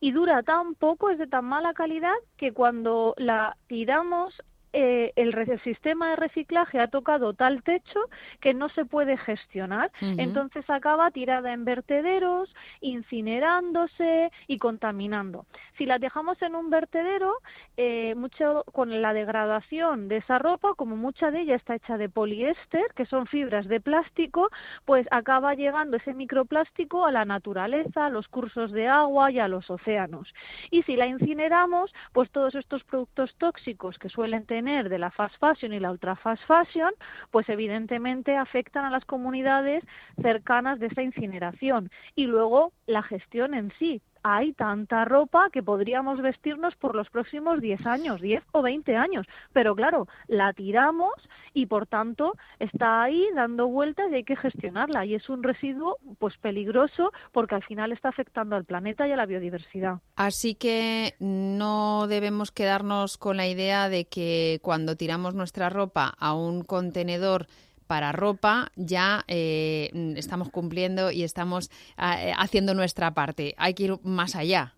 [0.00, 4.34] y dura tan poco, es de tan mala calidad, que cuando la tiramos
[4.72, 8.00] eh, el, sistema de reciclaje ha tocado tal techo
[8.40, 9.90] que no se puede gestionar.
[10.00, 15.46] Entonces acaba tirada en vertederos, incinerándose y contaminando.
[15.78, 17.34] Si la dejamos en un vertedero,
[17.76, 22.08] eh, mucho con la degradación de esa ropa, como mucha de ella está hecha de
[22.08, 24.50] poliéster, que son fibras de plástico,
[24.84, 29.48] pues acaba llegando ese microplástico a la naturaleza, a los cursos de agua y a
[29.48, 30.32] los océanos.
[30.70, 35.36] Y si la incineramos, pues todos estos productos tóxicos que suelen tener de la fast
[35.38, 36.90] fashion y la ultra fast fashion,
[37.30, 39.84] pues evidentemente afectan a las comunidades
[40.20, 41.90] cercanas de esa incineración.
[42.16, 44.02] Y luego la gestión en sí.
[44.22, 49.26] Hay tanta ropa que podríamos vestirnos por los próximos 10 años, 10 o 20 años,
[49.52, 51.14] pero claro, la tiramos
[51.54, 55.98] y por tanto está ahí dando vueltas y hay que gestionarla y es un residuo
[56.18, 59.98] pues peligroso porque al final está afectando al planeta y a la biodiversidad.
[60.16, 66.34] Así que no debemos quedarnos con la idea de que cuando tiramos nuestra ropa a
[66.34, 67.46] un contenedor
[67.88, 73.54] para ropa ya eh, estamos cumpliendo y estamos eh, haciendo nuestra parte.
[73.58, 74.77] Hay que ir más allá.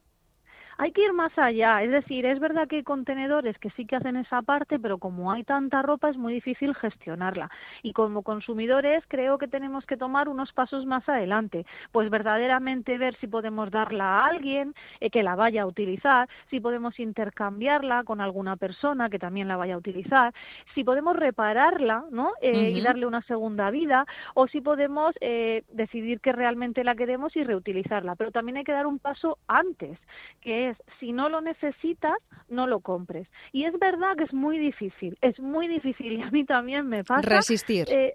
[0.82, 3.96] Hay que ir más allá, es decir, es verdad que hay contenedores que sí que
[3.96, 7.50] hacen esa parte, pero como hay tanta ropa es muy difícil gestionarla.
[7.82, 13.14] Y como consumidores creo que tenemos que tomar unos pasos más adelante, pues verdaderamente ver
[13.16, 18.22] si podemos darla a alguien eh, que la vaya a utilizar, si podemos intercambiarla con
[18.22, 20.32] alguna persona que también la vaya a utilizar,
[20.74, 22.32] si podemos repararla, ¿no?
[22.40, 27.36] Eh, Y darle una segunda vida, o si podemos eh, decidir que realmente la queremos
[27.36, 28.14] y reutilizarla.
[28.16, 29.98] Pero también hay que dar un paso antes,
[30.40, 32.16] que es si no lo necesitas,
[32.48, 33.28] no lo compres.
[33.52, 37.04] Y es verdad que es muy difícil, es muy difícil y a mí también me
[37.04, 37.22] pasa.
[37.22, 37.86] Resistir.
[37.90, 38.14] eh,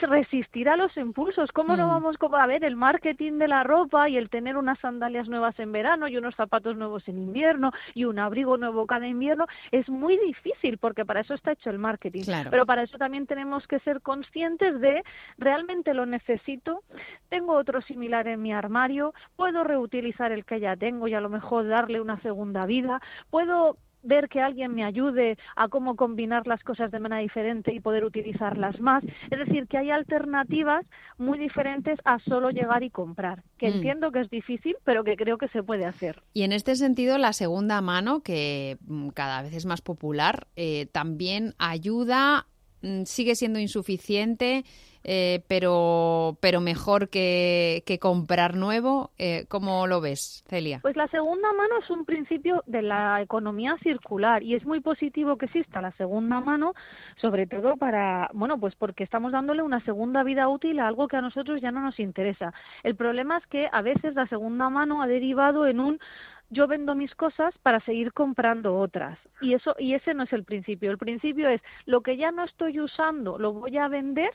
[0.00, 1.52] resistir a los impulsos.
[1.52, 1.90] ¿Cómo no Mm.
[1.90, 5.58] vamos como a ver el marketing de la ropa y el tener unas sandalias nuevas
[5.58, 9.46] en verano y unos zapatos nuevos en invierno y un abrigo nuevo cada invierno?
[9.70, 12.24] Es muy difícil porque para eso está hecho el marketing.
[12.24, 12.50] Claro.
[12.50, 15.02] Pero para eso también tenemos que ser conscientes de
[15.38, 16.82] realmente lo necesito,
[17.28, 21.28] tengo otro similar en mi armario, puedo reutilizar el que ya tengo y a lo
[21.28, 26.62] mejor darle una segunda vida, puedo ver que alguien me ayude a cómo combinar las
[26.62, 29.02] cosas de manera diferente y poder utilizarlas más.
[29.30, 30.84] Es decir, que hay alternativas
[31.18, 33.74] muy diferentes a solo llegar y comprar, que Mm.
[33.74, 36.22] entiendo que es difícil, pero que creo que se puede hacer.
[36.32, 40.86] Y en este sentido, la segunda mano, que mm, cada vez es más popular, eh,
[40.92, 42.46] también ayuda,
[42.82, 44.64] mm, sigue siendo insuficiente,
[45.04, 49.10] eh, pero, pero mejor que, que comprar nuevo.
[49.18, 50.80] Eh, ¿Cómo lo ves, Celia?
[50.80, 55.36] Pues la segunda mano es un principio de la economía circular y es muy positivo
[55.36, 56.72] que exista la segunda mano,
[57.20, 61.18] sobre todo para, bueno, pues porque estamos dándole una segunda vida útil a algo que
[61.18, 62.54] a nosotros ya no nos interesa.
[62.82, 66.00] El problema es que a veces la segunda mano ha derivado en un
[66.50, 70.44] yo vendo mis cosas para seguir comprando otras y eso y ese no es el
[70.44, 70.90] principio.
[70.90, 74.30] El principio es lo que ya no estoy usando lo voy a vender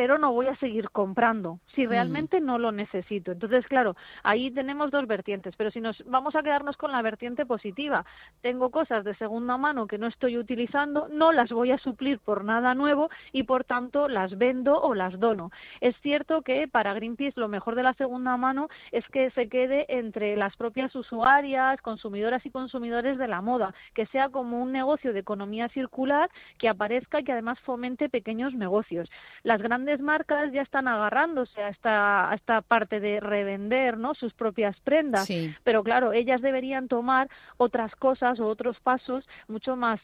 [0.00, 3.32] pero no voy a seguir comprando si realmente no lo necesito.
[3.32, 7.44] Entonces, claro, ahí tenemos dos vertientes, pero si nos vamos a quedarnos con la vertiente
[7.44, 8.06] positiva,
[8.40, 12.44] tengo cosas de segunda mano que no estoy utilizando, no las voy a suplir por
[12.44, 15.50] nada nuevo y por tanto las vendo o las dono.
[15.82, 19.84] Es cierto que para Greenpeace lo mejor de la segunda mano es que se quede
[19.90, 25.12] entre las propias usuarias, consumidoras y consumidores de la moda, que sea como un negocio
[25.12, 29.10] de economía circular que aparezca y que además fomente pequeños negocios.
[29.42, 29.60] Las
[29.90, 34.14] grandes marcas ya están agarrándose a esta, a esta parte de revender ¿no?
[34.14, 35.52] sus propias prendas, Sí.
[35.64, 40.00] pero claro, ellas deberían tomar otras cosas o otros pasos mucho más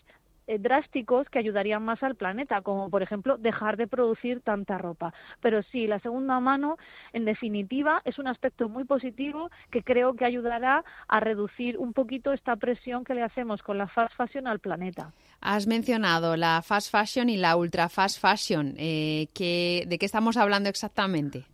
[0.47, 5.13] eh, drásticos que ayudarían más al planeta, como por ejemplo dejar de producir tanta ropa.
[5.41, 6.77] Pero sí, la segunda mano,
[7.13, 12.33] en definitiva, es un aspecto muy positivo que creo que ayudará a reducir un poquito
[12.33, 15.13] esta presión que le hacemos con la fast fashion al planeta.
[15.41, 18.75] Has mencionado la fast fashion y la ultra fast fashion.
[18.79, 21.45] Eh, ¿qué- ¿De qué estamos hablando exactamente?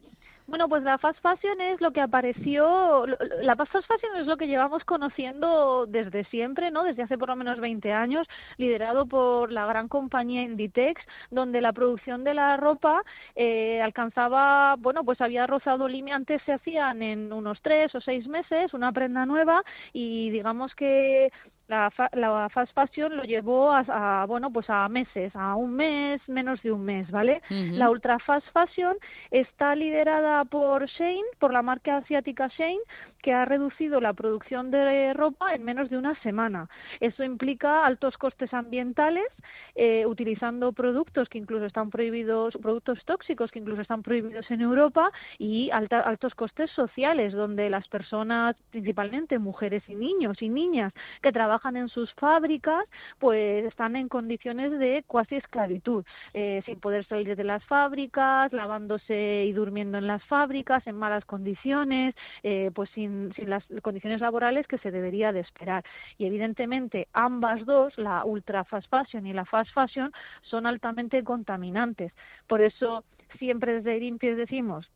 [0.47, 3.07] Bueno, pues la fast fashion es lo que apareció,
[3.43, 6.83] la fast fashion es lo que llevamos conociendo desde siempre, ¿no?
[6.83, 8.27] Desde hace por lo menos 20 años,
[8.59, 11.01] liderado por la gran compañía Inditex,
[11.31, 13.03] donde la producción de la ropa
[13.37, 18.27] eh, alcanzaba, bueno, pues había rozado límite, antes se hacían en unos tres o seis
[18.27, 21.31] meses una prenda nueva y digamos que
[21.73, 25.71] la, fa- la fast fashion lo llevó a, a, bueno pues a meses a un
[25.75, 27.41] mes menos de un mes vale
[27.79, 28.95] la ultra fast fashion
[29.31, 32.79] está liderada por Shein por la marca asiática Shein
[33.23, 36.69] que ha reducido la producción de ropa en menos de una semana.
[36.99, 39.23] Eso implica altos costes ambientales
[39.77, 45.13] eh, utilizando productos que incluso están prohibidos productos tóxicos que incluso están prohibidos en Europa
[45.39, 51.31] y alta- altos costes sociales donde las personas principalmente mujeres y niños y niñas que
[51.31, 52.85] trabajan en sus fábricas
[53.19, 59.45] pues están en condiciones de cuasi esclavitud eh, sin poder salir de las fábricas lavándose
[59.47, 64.67] y durmiendo en las fábricas en malas condiciones eh, pues sin, sin las condiciones laborales
[64.67, 65.85] que se debería de esperar.
[66.19, 72.13] Y evidentemente ambas dos la ultra fast fashion y la fast fashion son altamente contaminantes.
[72.47, 73.05] Por eso
[73.39, 74.91] siempre desde Greenpeace decimos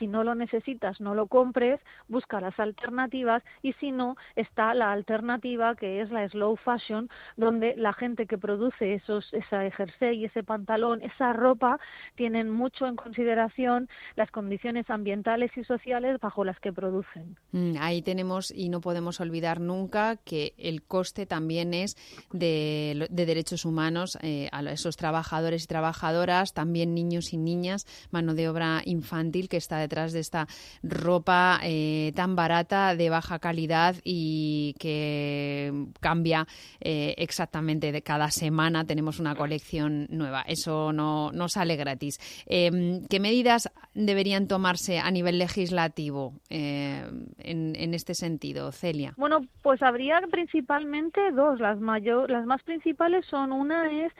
[0.00, 4.90] si no lo necesitas, no lo compres, busca las alternativas y si no, está la
[4.90, 10.42] alternativa que es la slow fashion, donde la gente que produce esos, esa jersey, ese
[10.42, 11.78] pantalón, esa ropa,
[12.16, 17.36] tienen mucho en consideración las condiciones ambientales y sociales bajo las que producen.
[17.52, 21.96] Mm, Ahí tenemos y no podemos olvidar nunca que el coste también es
[22.32, 28.34] de, de derechos humanos eh, a esos trabajadores y trabajadoras, también niños y niñas, mano
[28.34, 30.46] de obra infantil que está detrás de esta
[30.84, 36.46] ropa eh, tan barata, de baja calidad y que cambia
[36.80, 38.84] eh, exactamente de cada semana.
[38.84, 40.42] Tenemos una colección nueva.
[40.46, 42.18] Eso no, no sale gratis.
[42.46, 47.02] Eh, ¿Qué medidas deberían tomarse a nivel legislativo eh,
[47.38, 49.14] en, en este sentido, Celia?
[49.16, 51.58] Bueno, pues habría principalmente dos.
[51.58, 54.12] Las, mayor, las más principales son una es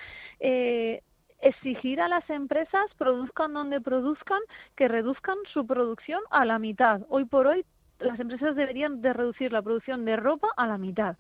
[1.43, 4.41] exigir a las empresas, produzcan donde produzcan,
[4.77, 7.03] que reduzcan su producción a la mitad.
[7.09, 7.65] Hoy por hoy
[7.99, 11.17] las empresas deberían de reducir la producción de ropa a la mitad.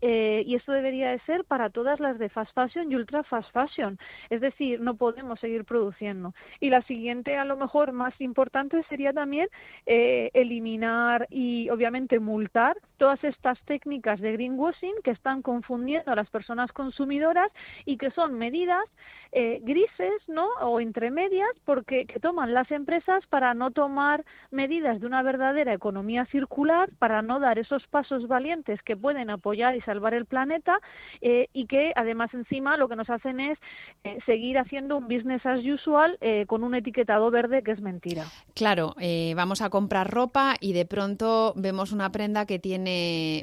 [0.00, 3.52] Eh, y esto debería de ser para todas las de fast fashion y ultra fast
[3.52, 3.98] fashion.
[4.30, 6.34] Es decir, no podemos seguir produciendo.
[6.60, 9.48] Y la siguiente, a lo mejor más importante, sería también
[9.86, 16.28] eh, eliminar y obviamente multar todas estas técnicas de greenwashing que están confundiendo a las
[16.28, 17.50] personas consumidoras
[17.84, 18.84] y que son medidas
[19.32, 20.48] eh, grises, ¿no?
[20.60, 26.24] O intermedias, porque que toman las empresas para no tomar medidas de una verdadera economía
[26.26, 30.78] circular, para no dar esos pasos valientes que pueden apoyar y salvar el planeta
[31.20, 33.58] eh, y que además encima lo que nos hacen es
[34.04, 38.24] eh, seguir haciendo un business as usual eh, con un etiquetado verde que es mentira.
[38.54, 38.94] Claro,
[39.36, 42.87] vamos a comprar ropa y de pronto vemos una prenda que tiene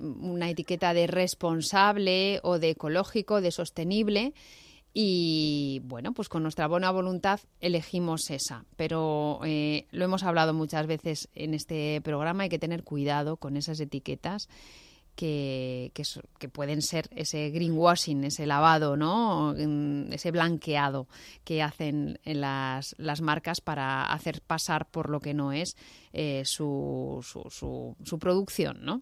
[0.03, 4.33] una etiqueta de responsable o de ecológico, de sostenible.
[4.97, 8.65] Y bueno, pues con nuestra buena voluntad elegimos esa.
[8.77, 13.57] Pero eh, lo hemos hablado muchas veces en este programa, hay que tener cuidado con
[13.57, 14.47] esas etiquetas
[15.15, 15.91] que,
[16.51, 19.53] pueden ser ese greenwashing, ese lavado, ¿no?
[19.57, 21.07] Mm, Ese blanqueado
[21.43, 25.75] que hacen en las, marcas para hacer pasar por lo que no es
[26.13, 29.01] eh, su, su producción, ¿no?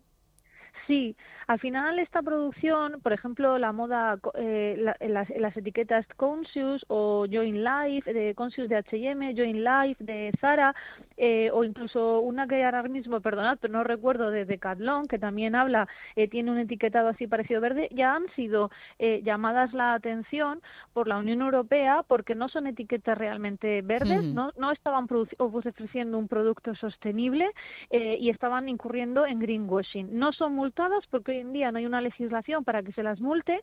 [0.87, 1.15] Sí,
[1.47, 7.25] al final esta producción, por ejemplo, la moda, eh, la- las, las etiquetas Conscious o
[7.31, 10.73] Join Life, de Conscious de H&M, Join Life de Zara,
[11.17, 15.55] eh, o incluso una que ahora mismo, perdonad, pero no recuerdo, de Decathlon, que también
[15.55, 20.61] habla, eh, tiene un etiquetado así parecido verde, ya han sido eh, llamadas la atención
[20.93, 26.17] por la Unión Europea porque no son etiquetas realmente verdes, no, no estaban produci- ofreciendo
[26.17, 27.49] un producto sostenible
[27.89, 30.07] eh, y estaban incurriendo en greenwashing.
[30.17, 33.19] No son multadas porque hoy en día no hay una legislación para que se las
[33.19, 33.61] multe,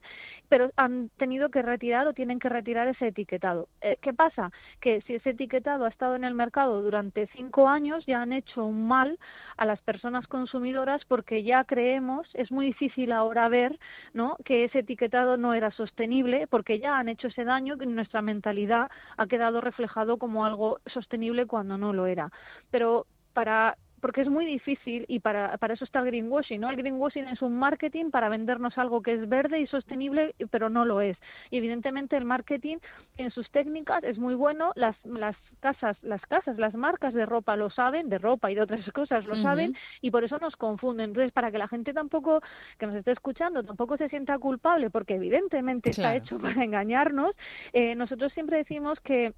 [0.49, 3.69] pero han tenido que retirar o tienen que retirar ese etiquetado.
[3.81, 4.51] Eh, ¿Qué pasa?
[4.81, 8.65] Que si ese etiquetado ha estado en el mercado durante cinco años, ya han hecho
[8.65, 9.19] un mal
[9.57, 13.79] a las personas consumidoras porque ya creemos, es muy difícil ahora ver
[14.13, 14.37] ¿no?
[14.45, 18.91] que ese etiquetado no era sostenible porque ya han hecho ese daño que nuestra mentalidad
[19.17, 22.31] ha quedado reflejado como algo sostenible cuando no lo era.
[22.71, 26.71] Pero para porque es muy difícil y para, para eso está el greenwashing, ¿no?
[26.71, 30.85] El greenwashing es un marketing para vendernos algo que es verde y sostenible, pero no
[30.85, 31.17] lo es.
[31.51, 32.79] Y evidentemente el marketing
[33.17, 37.57] en sus técnicas es muy bueno, las, las casas, las casas, las marcas de ropa
[37.57, 41.11] lo saben, de ropa y de otras cosas lo saben, y por eso nos confunden.
[41.11, 42.41] Entonces, para que la gente tampoco,
[42.79, 47.35] que nos esté escuchando, tampoco se sienta culpable, porque evidentemente está hecho para engañarnos,
[47.73, 49.33] eh, nosotros siempre decimos que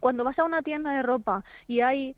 [0.00, 2.16] Cuando vas a una tienda de ropa y hay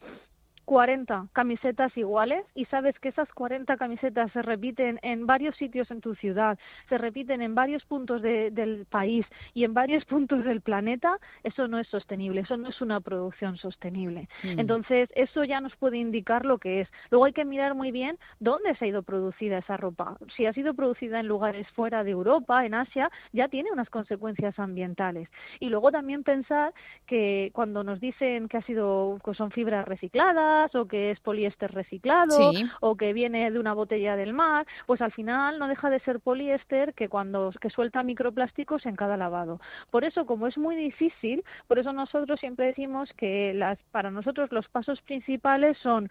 [0.64, 6.00] 40 camisetas iguales y sabes que esas 40 camisetas se repiten en varios sitios en
[6.00, 6.58] tu ciudad,
[6.88, 11.68] se repiten en varios puntos de- del país y en varios puntos del planeta, eso
[11.68, 14.28] no es sostenible, eso no es una producción sostenible.
[14.42, 14.60] Mm.
[14.60, 16.88] Entonces, eso ya nos puede indicar lo que es.
[17.10, 20.16] Luego hay que mirar muy bien dónde se ha ido producida esa ropa.
[20.36, 24.58] Si ha sido producida en lugares fuera de Europa, en Asia, ya tiene unas consecuencias
[24.58, 25.28] ambientales.
[25.60, 26.72] Y luego también pensar
[27.06, 31.72] que cuando nos dicen que ha sido que son fibras recicladas o que es poliéster
[31.72, 32.64] reciclado Sí.
[32.80, 36.20] o que viene de una botella del mar, pues al final no deja de ser
[36.20, 39.60] poliéster que cuando que suelta microplásticos en cada lavado.
[39.90, 44.50] Por eso, como es muy difícil, por eso nosotros siempre decimos que las para nosotros
[44.52, 46.08] los pasos principales son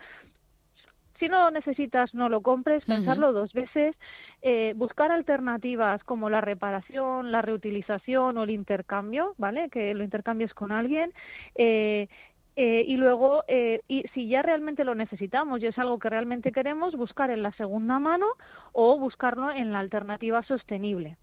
[1.19, 3.95] si no lo necesitas, no lo compres, pensarlo dos veces,
[4.41, 9.69] eh, buscar alternativas como la reparación, la reutilización o el intercambio, ¿vale?
[9.69, 11.13] Que lo intercambies con alguien.
[11.55, 12.07] eh,
[12.55, 16.51] eh, y luego, eh, y si ya realmente lo necesitamos y es algo que realmente
[16.51, 18.27] queremos, buscar en la segunda mano
[18.71, 21.17] o buscarlo en la alternativa sostenible.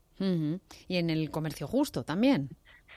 [0.87, 2.51] Y en el comercio justo también.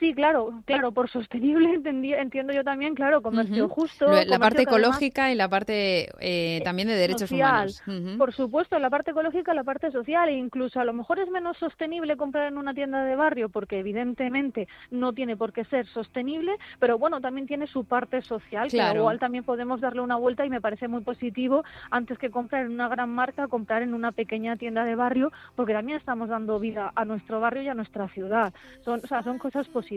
[0.04, 4.06] Sí, claro, claro, por sostenible entiendo yo también, claro, comercio justo.
[4.08, 7.70] La comercio parte además- ecológica y la parte eh, también de derechos social.
[7.88, 8.18] humanos.
[8.18, 11.56] Por supuesto, la parte ecológica, la parte social, e incluso a lo mejor es menos
[11.58, 16.52] sostenible comprar en una tienda de barrio porque evidentemente no tiene por qué ser sostenible,
[16.80, 18.92] pero bueno, también tiene su parte social, Claro.
[18.92, 22.66] que igual también podemos darle una vuelta y me parece muy positivo antes que comprar
[22.66, 26.60] en una gran marca, comprar en una pequeña tienda de barrio, porque también estamos dando
[26.60, 28.54] vida a nuestro barrio y a nuestra ciudad.
[28.84, 29.93] Son, o sea, son cosas positivas.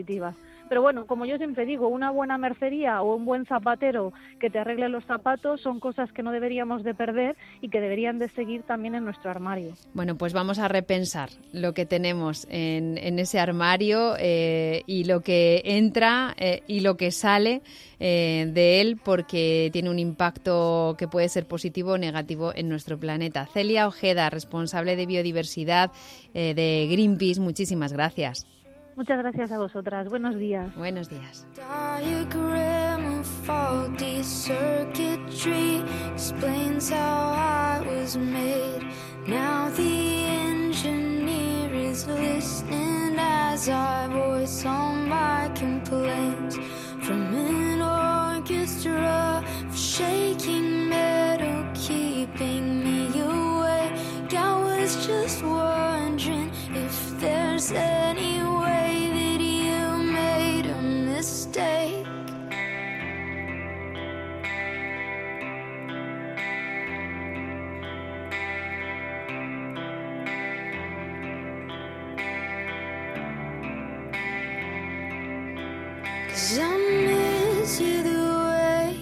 [0.69, 4.59] Pero bueno, como yo siempre digo, una buena mercería o un buen zapatero que te
[4.59, 8.63] arregle los zapatos son cosas que no deberíamos de perder y que deberían de seguir
[8.63, 9.73] también en nuestro armario.
[9.93, 15.61] Bueno, pues vamos a repensar lo que tenemos en, ese armario eh, y lo que
[15.65, 17.61] entra eh, y lo que sale
[17.99, 22.99] eh, de él porque tiene un impacto que puede ser positivo o negativo en nuestro
[22.99, 23.47] planeta.
[23.47, 25.91] Celia Ojeda, responsable de biodiversidad
[26.33, 28.45] de Greenpeace, muchísimas gracias.
[28.97, 30.09] Muchas gracias a vosotras.
[30.09, 30.75] Buenos días.
[30.75, 31.45] Buenos días.
[31.55, 38.81] diagram of faulty circuitry explains how I was made.
[39.27, 46.57] Now the engineer is listening as I voice all my complaints
[47.05, 53.93] from an orchestra of shaking metal keeping me awake.
[54.33, 58.86] I was just wondering if there's any way
[61.17, 62.05] mistake.
[76.29, 78.95] Cause I miss you the way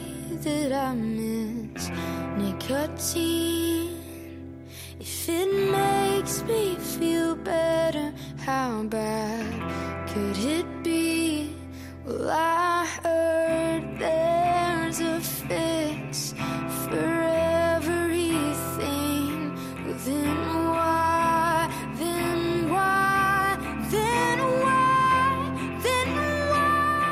[0.46, 1.90] that I miss
[2.38, 4.00] nicotine.
[5.02, 5.50] If it
[5.80, 9.85] makes me feel better, how bad?
[12.06, 16.36] Well, I heard there's a fix
[16.86, 17.24] for
[17.74, 18.46] everything.
[19.84, 20.38] Well, then
[20.70, 23.58] why, then why,
[23.90, 26.16] then why, then
[26.52, 27.06] why?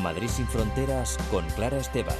[0.00, 2.14] Madrid sin fronteras con Clara Esteban.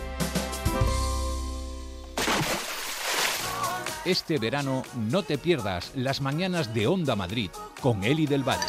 [4.05, 7.53] Este verano no te pierdas las mañanas de Onda Madrid
[7.83, 8.65] con Eli del Valle.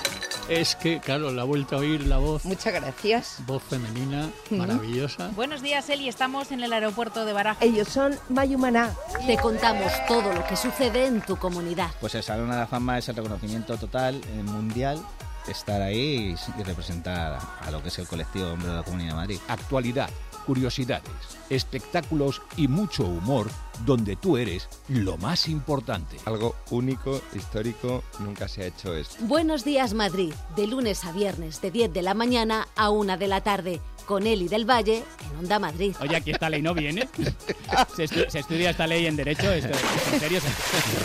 [0.50, 2.44] Es que, claro, la he vuelto a oír la voz.
[2.44, 3.38] Muchas gracias.
[3.48, 5.30] Voz femenina, maravillosa.
[5.36, 6.10] Buenos días, Eli.
[6.10, 7.64] Estamos en el aeropuerto de Barajas.
[7.64, 8.94] Ellos son Mayumaná.
[9.26, 11.92] Te contamos todo lo que sucede en tu comunidad.
[12.02, 15.02] Pues el Salón de la Fama es el reconocimiento total eh, mundial,
[15.48, 19.12] estar ahí y, y representar a lo que es el colectivo Hombre de la Comunidad
[19.12, 19.40] de Madrid.
[19.48, 20.10] Actualidad,
[20.44, 21.12] curiosidades,
[21.50, 23.50] espectáculos y mucho humor
[23.86, 26.18] donde tú eres lo más importante.
[26.26, 29.16] Algo único, histórico, nunca se ha hecho esto.
[29.22, 33.28] Buenos días Madrid, de lunes a viernes de 10 de la mañana a 1 de
[33.28, 35.96] la tarde, con Eli del Valle en Onda Madrid.
[36.02, 37.08] Oye, aquí esta ley no viene.
[37.96, 39.52] Se, estu- se estudia esta ley en Derecho.
[39.52, 39.76] Esto,
[40.14, 40.40] ¿En serio?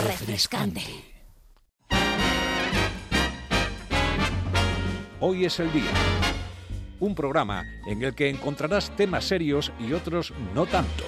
[0.05, 0.83] Refrescante.
[5.21, 5.91] Hoy es el día.
[6.99, 11.05] Un programa en el que encontrarás temas serios y otros no tanto.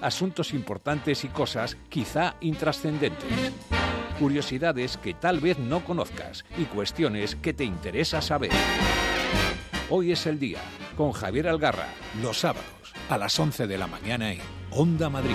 [0.00, 3.52] Asuntos importantes y cosas quizá intrascendentes.
[4.18, 8.50] Curiosidades que tal vez no conozcas y cuestiones que te interesa saber.
[9.90, 10.60] Hoy es el día
[10.96, 11.88] con Javier Algarra.
[12.22, 14.40] Los sábados a las 11 de la mañana en
[14.70, 15.34] Onda Madrid.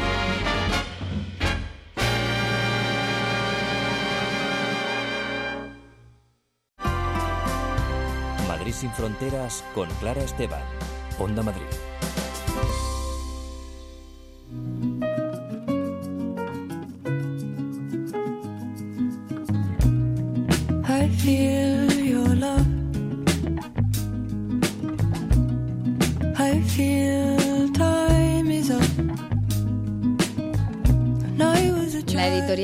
[8.64, 10.64] Madrid sin fronteras con Clara Esteban.
[11.20, 11.68] Onda Madrid.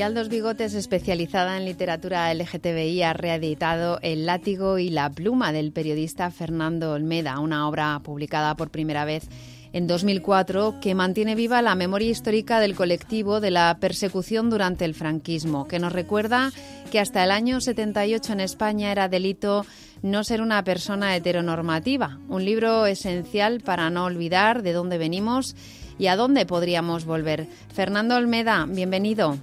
[0.10, 5.72] Editorial Dos Bigotes, especializada en literatura LGTBI, ha reeditado El látigo y la pluma del
[5.72, 9.28] periodista Fernando Olmeda, una obra publicada por primera vez
[9.72, 14.96] en 2004 que mantiene viva la memoria histórica del colectivo de la persecución durante el
[14.96, 16.52] franquismo, que nos recuerda
[16.92, 19.66] que hasta el año 78 en España era delito
[20.02, 25.56] no ser una persona heteronormativa, un libro esencial para no olvidar de dónde venimos
[26.00, 27.48] y a dónde podríamos volver.
[27.74, 29.38] Fernando Olmeda, bienvenido.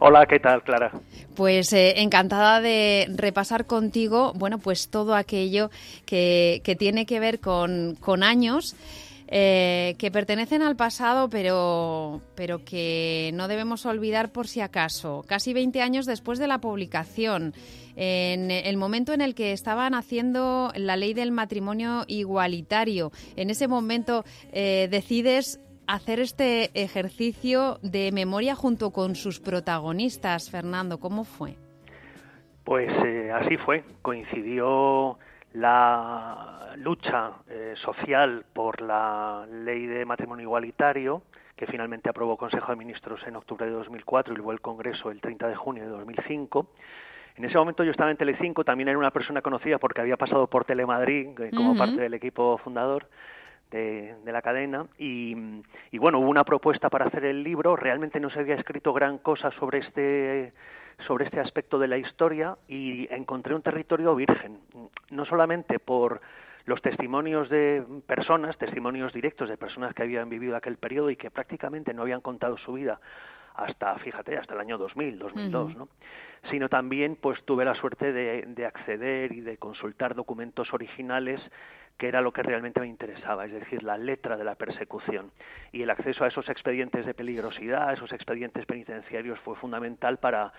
[0.00, 0.92] Hola, ¿qué tal, Clara?
[1.34, 5.70] Pues eh, encantada de repasar contigo, bueno, pues todo aquello
[6.06, 8.76] que, tiene que ver con, con años
[9.30, 15.22] eh, que pertenecen al pasado, pero, pero que no debemos olvidar por si acaso.
[15.26, 17.52] Casi 20 años después de la publicación,
[17.94, 23.68] en el momento en el que estaban haciendo la ley del matrimonio igualitario, en ese
[23.68, 30.50] momento eh, decides hacer este ejercicio de memoria junto con sus protagonistas.
[30.50, 31.56] Fernando, ¿cómo fue?
[32.62, 33.82] Pues eh, así fue.
[34.02, 35.18] Coincidió
[35.54, 41.22] la lucha eh, social por la ley de matrimonio igualitario,
[41.56, 45.10] que finalmente aprobó el Consejo de Ministros en octubre de 2004 y luego el Congreso
[45.10, 46.68] el 30 de junio de 2005.
[47.36, 50.48] En ese momento yo estaba en Telecinco, también era una persona conocida porque había pasado
[50.48, 53.06] por Telemadrid eh, como parte del equipo fundador
[53.70, 55.36] de, de la cadena y,
[55.90, 59.18] y bueno, hubo una propuesta para hacer el libro, realmente no se había escrito gran
[59.18, 60.52] cosa sobre este
[61.06, 64.58] sobre este aspecto de la historia y encontré un territorio virgen,
[65.10, 66.20] no solamente por
[66.64, 71.30] los testimonios de personas, testimonios directos de personas que habían vivido aquel periodo y que
[71.30, 73.00] prácticamente no habían contado su vida
[73.54, 75.78] hasta, fíjate, hasta el año 2000, 2002, Ujú.
[75.78, 75.88] ¿no?
[76.50, 81.40] Sino también, pues, tuve la suerte de, de acceder y de consultar documentos originales
[81.98, 85.32] que era lo que realmente me interesaba, es decir, la letra de la persecución.
[85.72, 90.52] Y el acceso a esos expedientes de peligrosidad, a esos expedientes penitenciarios fue fundamental para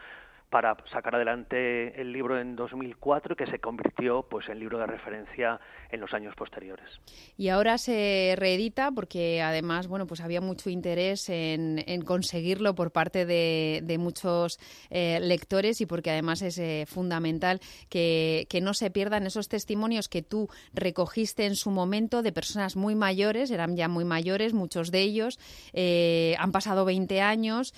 [0.50, 5.60] para sacar adelante el libro en 2004 que se convirtió pues en libro de referencia
[5.92, 7.00] en los años posteriores.
[7.38, 13.26] Y ahora se reedita porque además, bueno, pues había mucho interés en, conseguirlo por parte
[13.26, 19.48] de, muchos eh, lectores y porque además es eh, fundamental que, no se pierdan esos
[19.48, 24.54] testimonios que tú recogiste en su momento de personas muy mayores, eran ya muy mayores,
[24.54, 25.40] muchos de ellos,
[25.72, 27.74] eh, han pasado 20 años,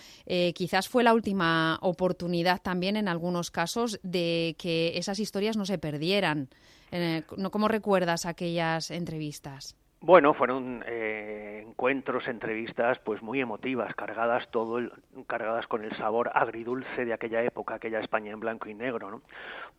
[0.55, 5.77] quizás fue la última oportunidad también en algunos casos de que esas historias no se
[5.77, 6.49] perdieran.
[6.91, 9.75] Eh, ¿no- ¿Cómo recuerdas aquellas entrevistas?
[10.03, 14.91] Bueno, fueron eh, encuentros, entrevistas, pues muy emotivas, cargadas todo, el-
[15.27, 19.21] cargadas con el sabor agridulce de aquella época, aquella España en blanco y negro, ¿no?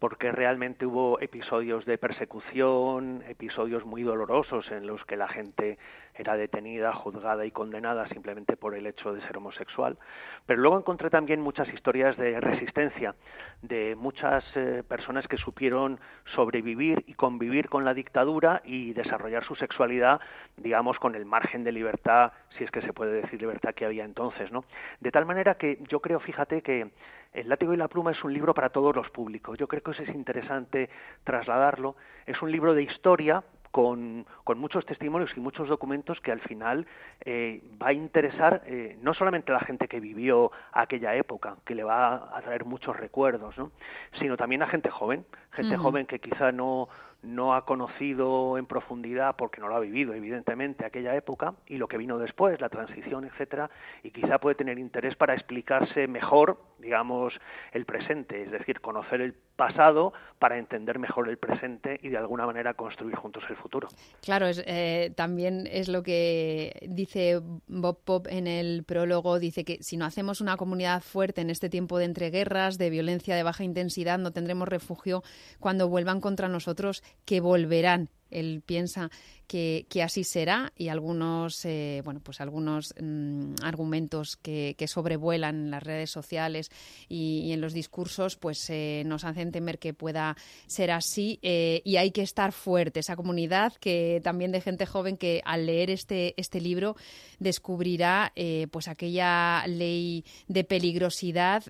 [0.03, 5.79] Porque realmente hubo episodios de persecución, episodios muy dolorosos en los que la gente
[6.17, 9.97] era detenida, juzgada y condenada simplemente por el hecho de ser homosexual.
[10.45, 13.15] Pero luego encontré también muchas historias de resistencia,
[13.63, 16.01] de muchas eh, personas que supieron
[16.35, 20.21] sobrevivir y convivir con la dictadura y desarrollar su sexualidad,
[20.57, 24.05] digamos, con el margen de libertad, si es que se puede decir libertad que había
[24.05, 24.65] entonces, ¿no?
[24.99, 26.91] De tal manera que yo creo, fíjate, que
[27.33, 29.59] El látigo y la pluma es un libro para todos los públicos.
[29.59, 30.91] Yo creo que eso es interesante
[31.25, 31.97] trasladarlo.
[32.27, 36.87] Es un libro de historia, con, con, muchos testimonios y muchos documentos que al final
[37.25, 41.75] eh, va a interesar eh, no solamente a la gente que vivió aquella época, que
[41.75, 43.73] le va a traer muchos recuerdos, ¿no?
[44.19, 46.91] sino también a gente joven, gente joven que quizá no,
[47.23, 51.89] no ha conocido en profundidad, porque no lo ha vivido, evidentemente, aquella época y lo
[51.89, 53.71] que vino después, la transición, etcétera,
[54.03, 57.35] y quizá puede tener interés para explicarse mejor, digamos,
[57.73, 62.47] el presente, es decir, conocer el pasado para entender mejor el presente y de alguna
[62.47, 63.89] manera construir juntos el futuro.
[64.23, 69.79] Claro, es, eh, también es lo que dice Bob Pop en el prólogo, dice que
[69.83, 73.63] si no hacemos una comunidad fuerte en este tiempo de entreguerras, de violencia de baja
[73.63, 75.23] intensidad, no tendremos refugio
[75.61, 78.09] cuando vuelvan contra nosotros, que volverán.
[78.31, 79.11] Él piensa
[79.53, 85.83] que, así será y algunos, eh, bueno, pues algunos mm, argumentos que, sobrevuelan en las
[85.83, 86.71] redes sociales
[87.09, 90.37] y, en los discursos, pues eh, nos hacen temer que pueda
[90.67, 93.01] ser así eh, y hay que estar fuerte.
[93.01, 96.97] Esa comunidad que también de gente joven que al leer este, este libro
[97.39, 98.33] descubrirá
[98.71, 101.65] pues aquella ley de peligrosidad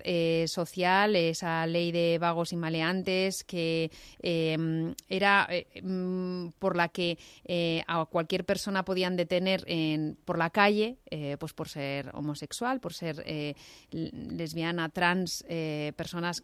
[0.47, 5.49] social, esa ley de vagos y maleantes que era
[5.81, 7.17] mm, por la que
[7.87, 12.93] a cualquier persona podían detener en, por la calle, eh, pues por ser homosexual, por
[12.93, 13.55] ser eh,
[13.91, 16.43] lesbiana, trans, eh, personas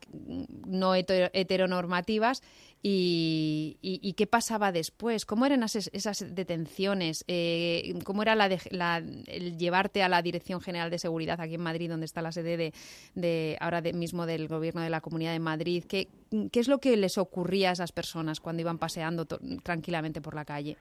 [0.65, 2.41] no heter- heteronormativas.
[2.81, 5.25] Y, qué pasaba después?
[5.25, 5.89] ¿Cómo eran esas,
[6.33, 7.25] detenciones?
[7.27, 11.55] Eh, ¿Cómo era la de- la- el llevarte a la Dirección General de Seguridad aquí
[11.55, 12.73] en Madrid, donde está la sede de,
[13.15, 15.83] de ahora de- mismo del Gobierno de la Comunidad de Madrid?
[15.89, 16.07] ¿Qué,
[16.51, 20.45] ¿Qué es lo que les ocurría a esas personas cuando iban paseando tranquilamente por la
[20.45, 20.77] calle?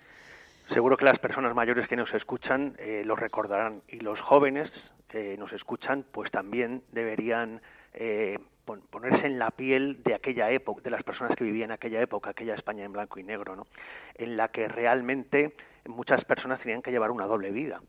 [0.72, 4.70] Seguro que las personas mayores que nos escuchan eh, lo recordarán y los jóvenes
[5.08, 7.62] que nos escuchan pues también deberían
[7.94, 11.72] eh, pon- ponerse en la piel de aquella época, de las personas que vivían en
[11.72, 13.66] aquella época, aquella España en blanco y negro, ¿no?
[14.14, 15.54] En la que realmente
[15.86, 17.80] muchas personas tenían que llevar una doble vida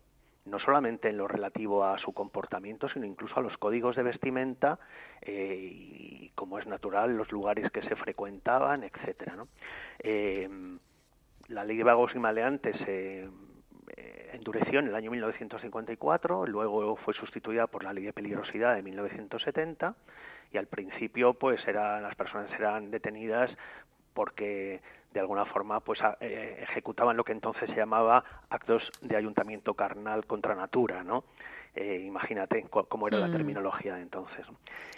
[0.45, 4.80] no solamente en lo relativo a su comportamiento, sino incluso a los códigos de vestimenta
[5.21, 9.36] eh, y, como es natural, los lugares que se frecuentaban, etcétera.
[9.36, 9.47] ¿no?
[9.99, 10.49] Eh,
[11.50, 13.24] la ley de vagos y maleantes se
[13.97, 18.82] eh, endureció en el año 1954, luego fue sustituida por la ley de peligrosidad de
[18.84, 19.95] 1970
[20.52, 23.50] y al principio pues era, las personas eran detenidas
[24.14, 24.82] porque
[25.14, 29.74] de alguna forma pues a- eh, ejecutaban lo que entonces se llamaba actos de ayuntamiento
[29.74, 31.24] carnal contra natura, ¿no?
[31.76, 33.32] Eh, imagínate cómo era la Mm.
[33.32, 34.45] terminología de entonces.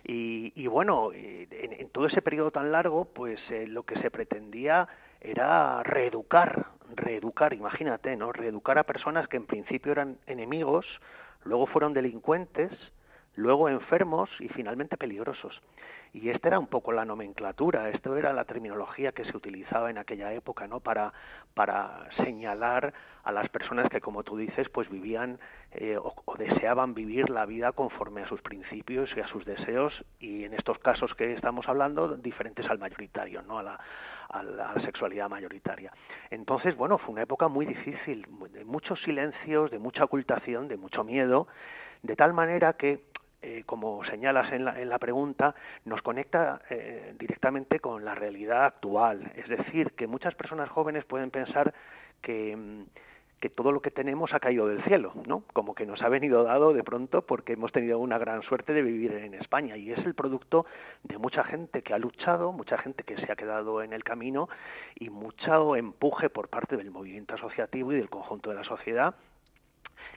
[0.06, 4.00] Y, y bueno, eh, en, en todo ese periodo tan largo, pues eh, lo que
[4.00, 4.88] se pretendía
[5.22, 6.66] era reeducar,
[6.96, 8.32] reeducar, imagínate, ¿no?
[8.32, 10.86] Reeducar a personas que en principio eran enemigos,
[11.44, 12.72] luego fueron delincuentes,
[13.36, 15.62] luego enfermos y finalmente peligrosos.
[16.14, 19.98] Y esta era un poco la nomenclatura, esto era la terminología que se utilizaba en
[19.98, 20.82] aquella época, ¿no?
[20.82, 21.14] Para,
[22.18, 22.94] señalar
[23.24, 25.40] a las personas que, como tú dices, pues vivían
[25.72, 30.04] eh, o, o deseaban vivir la vida conforme a sus principios y a sus deseos,
[30.20, 33.60] y en estos casos que estamos hablando, diferentes al mayoritario, ¿no?
[33.60, 33.80] A la,
[34.32, 35.92] a la, sexualidad mayoritaria.
[36.30, 41.04] Entonces, bueno, fue una época muy difícil, de muchos silencios, de mucha ocultación, de mucho
[41.04, 41.48] miedo,
[42.02, 43.04] de tal manera que
[43.44, 45.56] eh, como señalas en la, en la pregunta,
[45.86, 49.32] nos conecta eh, directamente con la realidad actual.
[49.36, 51.74] Es decir, que muchas personas jóvenes pueden pensar
[52.22, 52.84] que, mm,
[53.42, 55.44] que todo lo que tenemos ha caído del cielo, ¿no?
[55.52, 58.84] Como que nos ha venido dado de pronto porque hemos tenido una gran suerte de
[58.84, 60.68] vivir en España y es el producto
[61.04, 64.48] de mucha gente que ha luchado, mucha gente que se ha quedado en el camino
[64.96, 69.16] y mucho empuje por parte del movimiento asociativo y del conjunto de la sociedad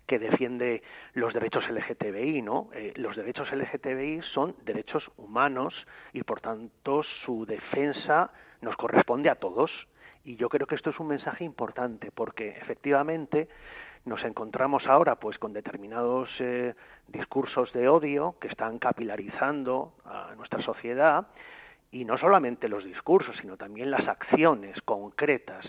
[0.07, 0.83] que defiende
[1.14, 2.68] los derechos LGTBI, ¿no?
[2.75, 5.75] Eh, los derechos LGTBI son derechos humanos
[6.12, 9.70] y por tanto su defensa nos corresponde a todos.
[10.25, 13.49] Y yo creo que esto es un mensaje importante porque efectivamente
[14.05, 16.75] nos encontramos ahora pues con determinados eh,
[17.09, 21.27] discursos de odio que están capilarizando a nuestra sociedad
[21.91, 25.64] y no solamente los discursos, sino también las acciones concretas.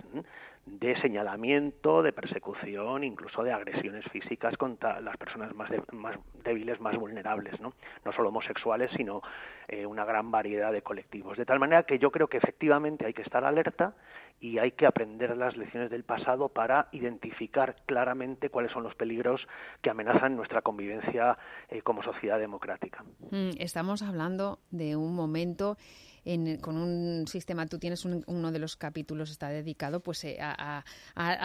[0.65, 6.79] De señalamiento, de persecución, incluso de agresiones físicas contra las personas más, de- más débiles,
[6.81, 7.73] más vulnerables, ¿no?
[8.03, 9.21] No solo homosexuales, sino
[9.67, 11.37] eh, una gran variedad de colectivos.
[11.37, 13.93] De tal manera que yo creo que efectivamente hay que estar alerta
[14.39, 19.47] y hay que aprender las lecciones del pasado para identificar claramente cuáles son los peligros
[19.81, 21.37] que amenazan nuestra convivencia
[21.69, 23.03] eh, como sociedad democrática.
[23.31, 25.77] Mm, Estamos hablando de un momento
[26.25, 30.37] en con un sistema, tú tienes un- uno de los capítulos está dedicado pues eh,
[30.41, 30.83] a,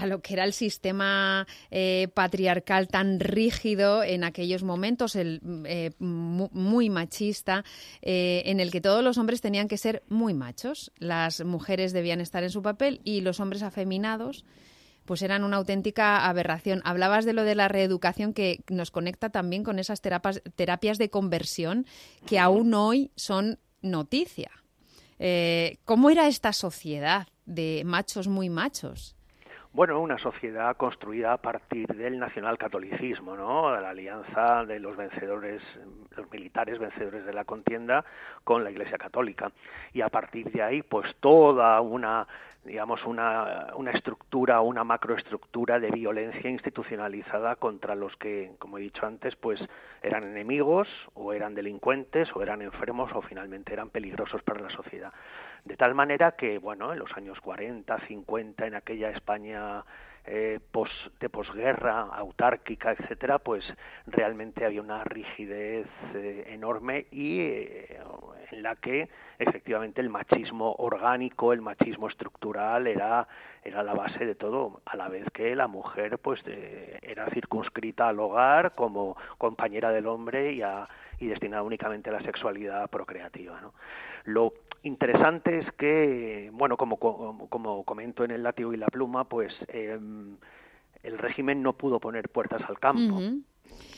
[0.06, 6.48] lo que era el sistema eh, patriarcal tan rígido en aquellos momentos, el eh, mu-
[6.52, 7.64] muy machista,
[8.02, 12.20] eh, en el que todos los hombres tenían que ser muy machos, las mujeres debían
[12.20, 14.44] estar en su papel y los hombres afeminados
[15.06, 16.82] pues eran una auténtica aberración.
[16.84, 21.84] Hablabas de lo de la reeducación que nos conecta también con esas terapias de conversión
[22.26, 24.50] que aún hoy son noticia.
[25.22, 29.14] Eh, ¿Cómo era esta sociedad de machos muy machos?
[29.72, 33.70] Bueno, una sociedad construida a partir del nacionalcatolicismo, ¿no?
[33.80, 35.62] La alianza de los vencedores,
[36.16, 38.04] los militares vencedores de la contienda
[38.42, 39.52] con la Iglesia Católica.
[39.92, 42.26] Y a partir de ahí, pues toda una
[42.64, 49.06] digamos, una, una estructura, una macroestructura de violencia institucionalizada contra los que, como he dicho
[49.06, 49.60] antes, pues
[50.02, 55.12] eran enemigos o eran delincuentes o eran enfermos o finalmente eran peligrosos para la sociedad.
[55.64, 59.84] De tal manera que, bueno, en los años 40, 50, en aquella España
[60.26, 60.60] eh,
[61.18, 63.64] de posguerra, autárquica, etcétera, pues
[64.06, 67.98] realmente había una rigidez eh, enorme y eh,
[68.50, 69.08] en la que
[69.38, 73.26] efectivamente el machismo orgánico, el machismo estructural era
[73.62, 78.18] era la base de todo, a la vez que la mujer pues era circunscrita al
[78.18, 80.88] hogar como compañera del hombre y, a,
[81.18, 83.60] y destinada únicamente a la sexualidad procreativa.
[83.60, 83.74] ¿no?
[84.24, 89.24] Lo interesante es que, bueno, como, como, como comento en el látigo y la pluma,
[89.24, 89.98] pues eh,
[91.02, 93.14] el régimen no pudo poner puertas al campo.
[93.14, 93.42] Uh -huh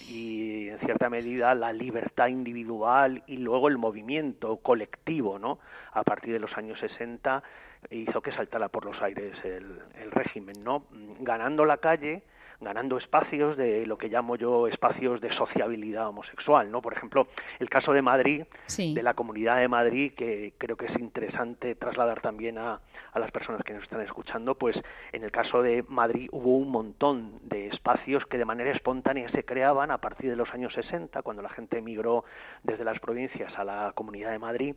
[0.09, 5.59] y en cierta medida la libertad individual y luego el movimiento colectivo, ¿no?
[5.93, 7.43] A partir de los años 60
[7.91, 10.85] hizo que saltara por los aires el, el régimen, ¿no?
[11.21, 12.23] Ganando la calle,
[12.63, 16.81] ganando espacios de lo que llamo yo espacios de sociabilidad homosexual, ¿no?
[16.81, 18.95] Por ejemplo, el caso de Madrid, sí.
[18.95, 22.81] de la Comunidad de Madrid, que creo que es interesante trasladar también a,
[23.13, 24.81] a las personas que nos están escuchando, pues
[25.13, 29.45] en el caso de Madrid hubo un montón de espacios que de manera espontánea se
[29.45, 32.25] creaban a partir de los años 60, cuando la gente emigró
[32.63, 34.75] desde las provincias a la Comunidad de Madrid,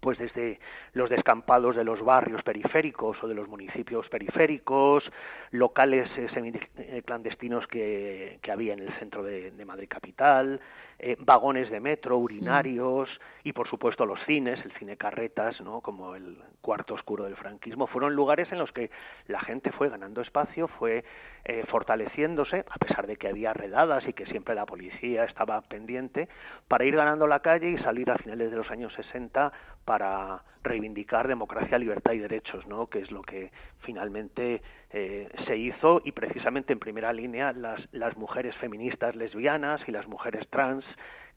[0.00, 0.58] pues desde
[0.92, 5.10] los descampados de los barrios periféricos o de los municipios periféricos,
[5.50, 10.60] locales eh, semiclandestinos que, que había en el centro de, de Madrid capital,
[10.98, 13.48] eh, vagones de metro, urinarios mm.
[13.48, 15.82] y por supuesto los cines, el cine carretas, ¿no?
[15.82, 18.90] como el cuarto oscuro del franquismo, fueron lugares en los que
[19.26, 21.04] la gente fue ganando espacio, fue
[21.44, 26.30] eh, fortaleciéndose, a pesar de que había redadas y que siempre la policía estaba pendiente,
[26.66, 29.52] para ir ganando la calle y salir a finales de los años 60
[29.86, 32.88] para reivindicar democracia, libertad y derechos, ¿no?
[32.88, 34.60] que es lo que finalmente
[34.90, 40.08] eh, se hizo y precisamente en primera línea las, las mujeres feministas lesbianas y las
[40.08, 40.84] mujeres trans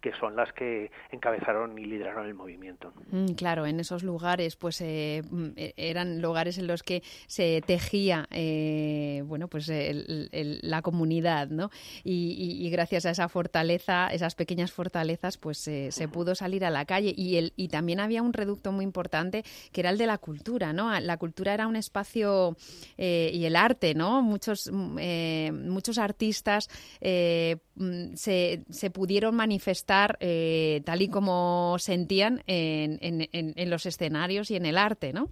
[0.02, 2.94] que son las que encabezaron y lideraron el movimiento.
[3.12, 5.22] Mm, claro, en esos lugares, pues eh,
[5.76, 11.70] eran lugares en los que se tejía, eh, bueno, pues el, el, la comunidad, ¿no?
[12.04, 16.64] Y, y, y, gracias a esa fortaleza, esas pequeñas fortalezas, pues eh, se pudo salir
[16.64, 19.98] a la calle y el y también había un reducto muy importante que era el
[19.98, 20.98] de la cultura, ¿no?
[21.00, 22.56] La cultura era un espacio
[22.98, 24.22] y el arte, ¿no?
[24.22, 26.70] Muchos muchos artistas
[27.00, 29.89] se, se pudieron manifestar
[30.20, 35.30] eh, tal y como sentían en, en, en, los escenarios y en el arte, ¿no?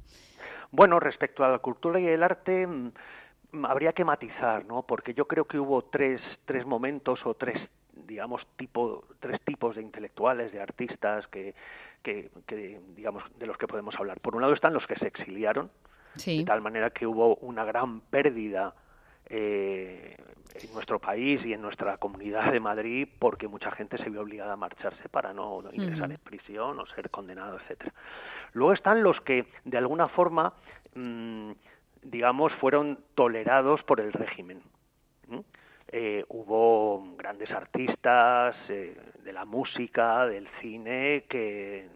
[0.72, 4.84] Bueno, respecto a la cultura y el arte, mm, habría que matizar, ¿no?
[4.84, 7.62] Porque yo creo que hubo tres, tres momentos o tres,
[7.94, 11.54] digamos, tipo, tres tipos de intelectuales, de artistas que,
[12.02, 14.20] que, que, digamos, de los que podemos hablar.
[14.20, 15.70] Por un lado están los que se exiliaron,
[16.16, 16.40] sí.
[16.40, 18.74] de tal manera que hubo una gran pérdida
[19.30, 20.18] eh,
[20.62, 24.54] en nuestro país y en nuestra comunidad de Madrid porque mucha gente se vio obligada
[24.54, 26.16] a marcharse para no, no ingresar uh -huh.
[26.16, 27.94] en prisión o ser condenado, etcétera.
[28.54, 30.54] Luego están los que de alguna forma
[30.96, 31.52] mmm,
[32.02, 34.62] digamos fueron tolerados por el régimen.
[35.28, 35.40] ¿Mm?
[35.90, 41.88] Eh, hubo grandes artistas eh, de la música, del cine, que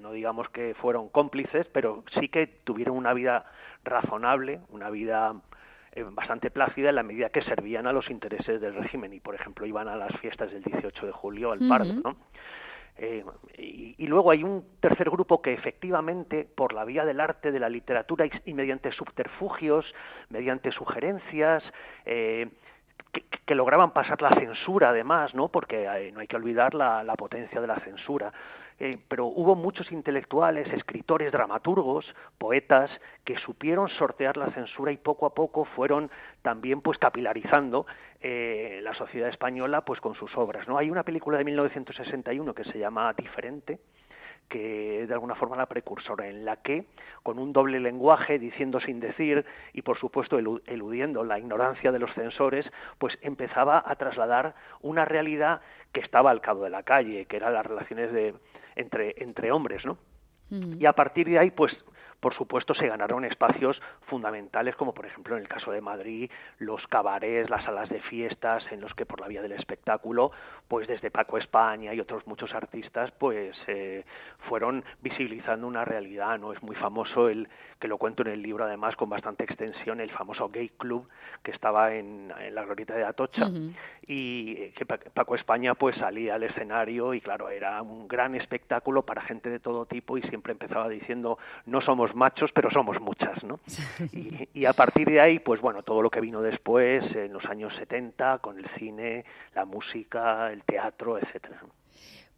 [0.00, 3.46] no digamos que fueron cómplices, pero sí que tuvieron una vida
[3.84, 5.34] razonable, una vida
[5.98, 9.34] eh, bastante plácida en la medida que servían a los intereses del régimen y, por
[9.34, 12.02] ejemplo, iban a las fiestas del 18 de julio al Pardo, uh -huh.
[12.04, 12.16] ¿no?
[13.00, 13.24] Eh,
[13.56, 17.60] y, y, luego hay un tercer grupo que efectivamente, por la vía del arte, de
[17.60, 19.84] la literatura y, y mediante subterfugios,
[20.30, 21.62] mediante sugerencias,
[22.06, 22.48] eh,
[23.46, 25.48] que, lograban pasar la censura además, ¿no?
[25.48, 28.32] Porque eh, no hay que olvidar la, la potencia de la censura
[28.80, 32.06] eh, pero hubo muchos intelectuales, escritores, dramaturgos,
[32.38, 32.90] poetas
[33.24, 36.10] que supieron sortear la censura y poco a poco fueron
[36.42, 37.86] también pues capilarizando
[38.20, 40.68] eh, la sociedad española pues con sus obras.
[40.68, 40.78] ¿no?
[40.78, 43.80] Hay una película de 1961 que se llama Diferente,
[44.48, 46.86] que de alguna forma la precursora, en la que,
[47.22, 52.12] con un doble lenguaje, diciendo sin decir y por supuesto eludiendo la ignorancia de los
[52.14, 52.66] censores,
[52.98, 55.60] pues empezaba a trasladar una realidad
[55.92, 58.34] que estaba al cabo de la calle, que eran las relaciones de,
[58.76, 59.98] entre, entre hombres, ¿no?
[60.50, 60.80] Mm.
[60.80, 61.76] Y a partir de ahí, pues
[62.20, 66.86] por supuesto, se ganaron espacios fundamentales, como por ejemplo en el caso de Madrid, los
[66.88, 70.32] cabarets, las salas de fiestas, en los que por la vía del espectáculo,
[70.66, 74.04] pues desde Paco España y otros muchos artistas, pues eh,
[74.48, 76.52] fueron visibilizando una realidad, ¿no?
[76.52, 77.48] Es muy famoso el,
[77.78, 81.08] que lo cuento en el libro además con bastante extensión, el famoso Gay Club
[81.42, 83.74] que estaba en, en la glorieta de Atocha uh -huh.
[84.06, 89.22] y que Paco España pues salía al escenario y claro, era un gran espectáculo para
[89.22, 93.60] gente de todo tipo y siempre empezaba diciendo no somos machos pero somos muchas, ¿no?
[94.12, 97.44] y, y a partir de ahí pues bueno, todo lo que vino después en los
[97.46, 101.62] años 70 con el cine, la música, el teatro, etcétera.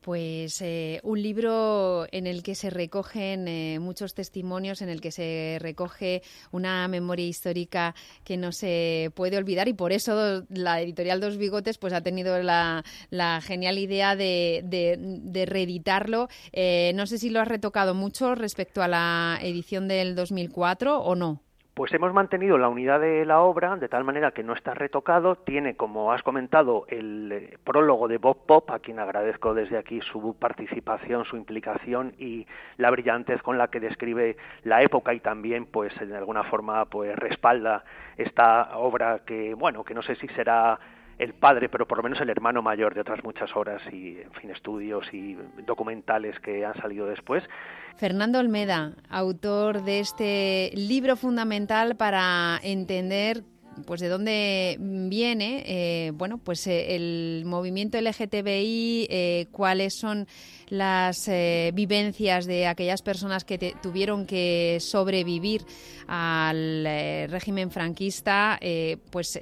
[0.01, 5.13] Pues eh, un libro en el que se recogen eh, muchos testimonios, en el que
[5.13, 6.23] se recoge
[6.53, 7.95] una memoria histórica
[8.25, 12.43] que no se puede olvidar y por eso la editorial Dos Bigotes pues ha tenido
[12.43, 16.29] la, la genial idea de, reeditarlo.
[16.53, 21.15] Eh, no sé si lo has retocado mucho respecto a la edición del 2004 o
[21.15, 21.43] no.
[21.75, 25.37] Pues hemos mantenido la unidad de la obra de tal manera que no está retocado.
[25.37, 30.01] Tiene, como has comentado, el eh, prólogo de Bob Pop, a quien agradezco desde aquí
[30.01, 32.47] su participación, su implicación y
[32.77, 37.16] la brillantez con la que describe la época y también, pues, de alguna forma, pues,
[37.16, 37.85] respalda
[38.16, 40.79] esta obra que, bueno, que no sé si será
[41.21, 44.33] el padre, pero por lo menos el hermano mayor de otras muchas obras y, en
[44.41, 47.45] fin, estudios y documentales que han salido después.
[47.97, 53.43] Fernando Olmeda, autor de este libro fundamental para entender
[53.87, 60.27] pues de dónde viene eh, bueno pues eh, el movimiento LGTBI eh, cuáles son
[60.68, 61.29] las
[61.73, 65.64] vivencias de aquellas personas que tuvieron que sobrevivir
[66.07, 66.85] al
[67.29, 68.61] régimen franquista
[69.11, 69.37] pues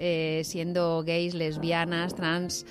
[0.45, 2.64] siendo gays lesbianas trans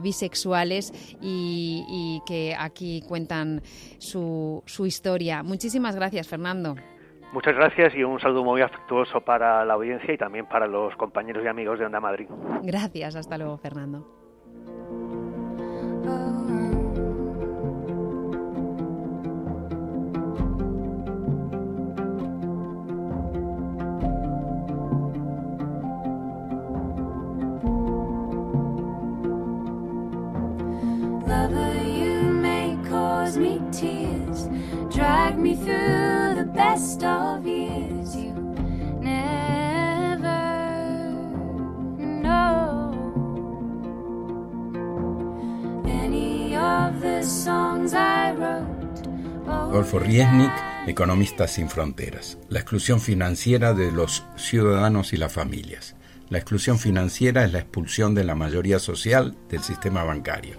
[0.00, 3.62] bisexuales y, que aquí cuentan
[3.98, 5.42] su historia.
[5.42, 6.76] Muchísimas gracias Fernando
[7.32, 11.44] Muchas gracias y un saludo muy afectuoso para la audiencia y también para los compañeros
[11.44, 12.28] y amigos de Onda Madrid.
[12.62, 14.06] gracias hasta luego Fernando
[31.26, 34.17] Lover, you may cause me tears,
[34.90, 38.14] drag me through the best of years.
[38.14, 38.32] You
[39.00, 40.28] never
[41.98, 42.92] know
[45.86, 48.66] any of the songs I wrote.
[49.46, 50.52] Oh, Adolfo Riesnik,
[50.86, 52.38] Economistas sin Fronteras.
[52.48, 55.94] La exclusión financiera de los ciudadanos y las familias.
[56.30, 60.56] La exclusión financiera es la expulsión de la mayoría social del sistema bancario.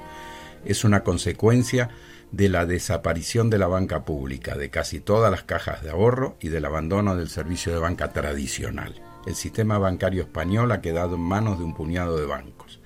[0.65, 1.89] Es una consecuencia
[2.31, 6.49] de la desaparición de la banca pública, de casi todas las cajas de ahorro y
[6.49, 9.01] del abandono del servicio de banca tradicional.
[9.25, 12.79] El sistema bancario español ha quedado en manos de un puñado de bancos.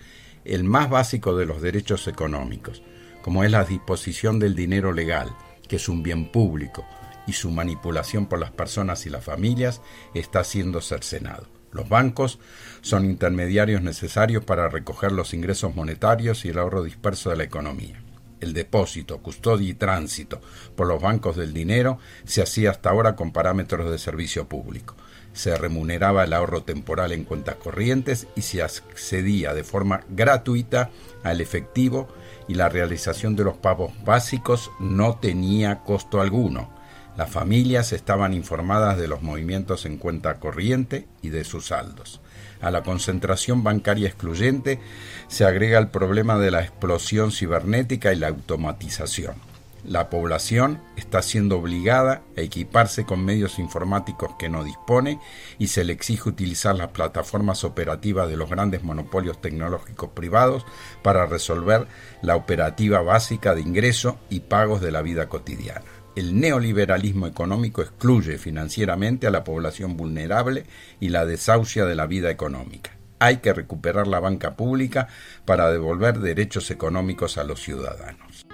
[0.45, 2.83] El más básico de los derechos económicos,
[3.21, 5.29] como es la disposición del dinero legal,
[5.67, 6.85] que es un bien público,
[7.25, 9.81] y su manipulación por las personas y las familias,
[10.13, 11.47] está siendo cercenado.
[11.71, 12.39] Los bancos
[12.81, 18.03] son intermediarios necesarios para recoger los ingresos monetarios y el ahorro disperso de la economía.
[18.43, 20.41] El depósito, custodia y tránsito
[20.75, 24.97] por los bancos del dinero se hacía hasta ahora con parámetros de servicio público.
[25.31, 30.89] Se remuneraba el ahorro temporal en cuentas corrientes y se accedía de forma gratuita
[31.23, 32.09] al efectivo
[32.49, 36.69] y la realización de los pagos básicos no tenía costo alguno.
[37.15, 42.19] Las familias estaban informadas de los movimientos en cuenta corriente y de sus saldos.
[42.63, 44.79] A la concentración bancaria excluyente
[45.27, 49.35] se agrega el problema de la explosión cibernética y la automatización.
[49.83, 55.19] La población está siendo obligada a equiparse con medios informáticos que no dispone
[55.59, 60.65] y se le exige utilizar las plataformas operativas de los grandes monopolios tecnológicos privados
[61.01, 61.85] para resolver
[62.21, 65.92] la operativa básica de ingreso y pagos de la vida cotidiana.
[66.15, 70.65] El neoliberalismo económico excluye financieramente a la población vulnerable
[70.99, 72.91] y la desahucia de la vida económica.
[73.19, 75.07] Hay que recuperar la banca pública
[75.45, 78.45] para devolver derechos económicos a los ciudadanos.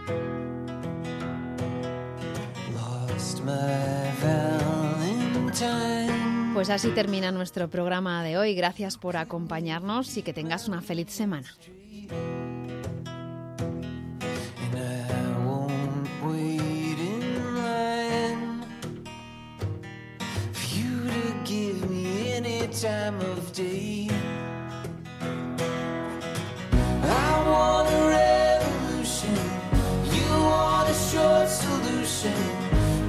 [6.53, 8.55] Pues así termina nuestro programa de hoy.
[8.55, 11.47] Gracias por acompañarnos y que tengas una feliz semana.
[16.21, 16.68] wait
[22.71, 24.07] time of day.
[27.01, 29.35] I want a revolution,
[30.13, 32.33] you want a short solution.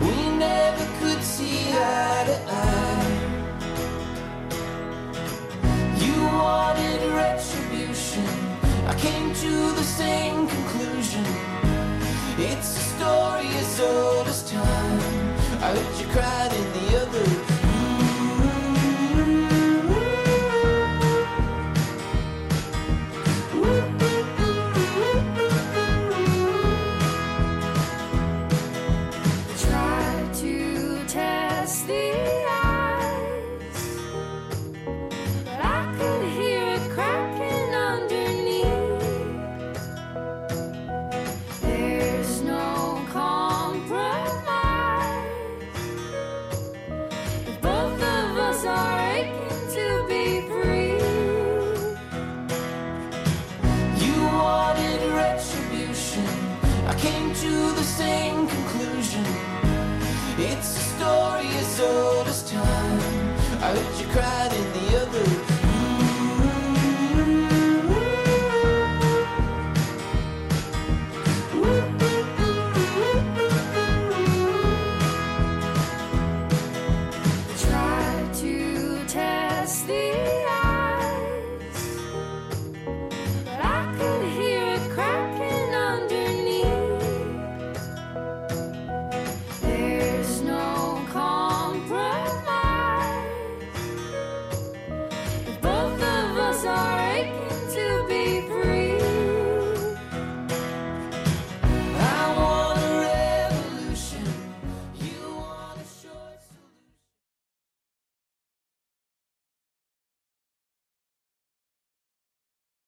[0.00, 3.10] We never could see eye to eye.
[5.98, 8.26] You wanted retribution,
[8.86, 11.24] I came to the same conclusion.
[12.38, 15.00] It's a story as old as time.
[15.62, 16.49] I heard you cried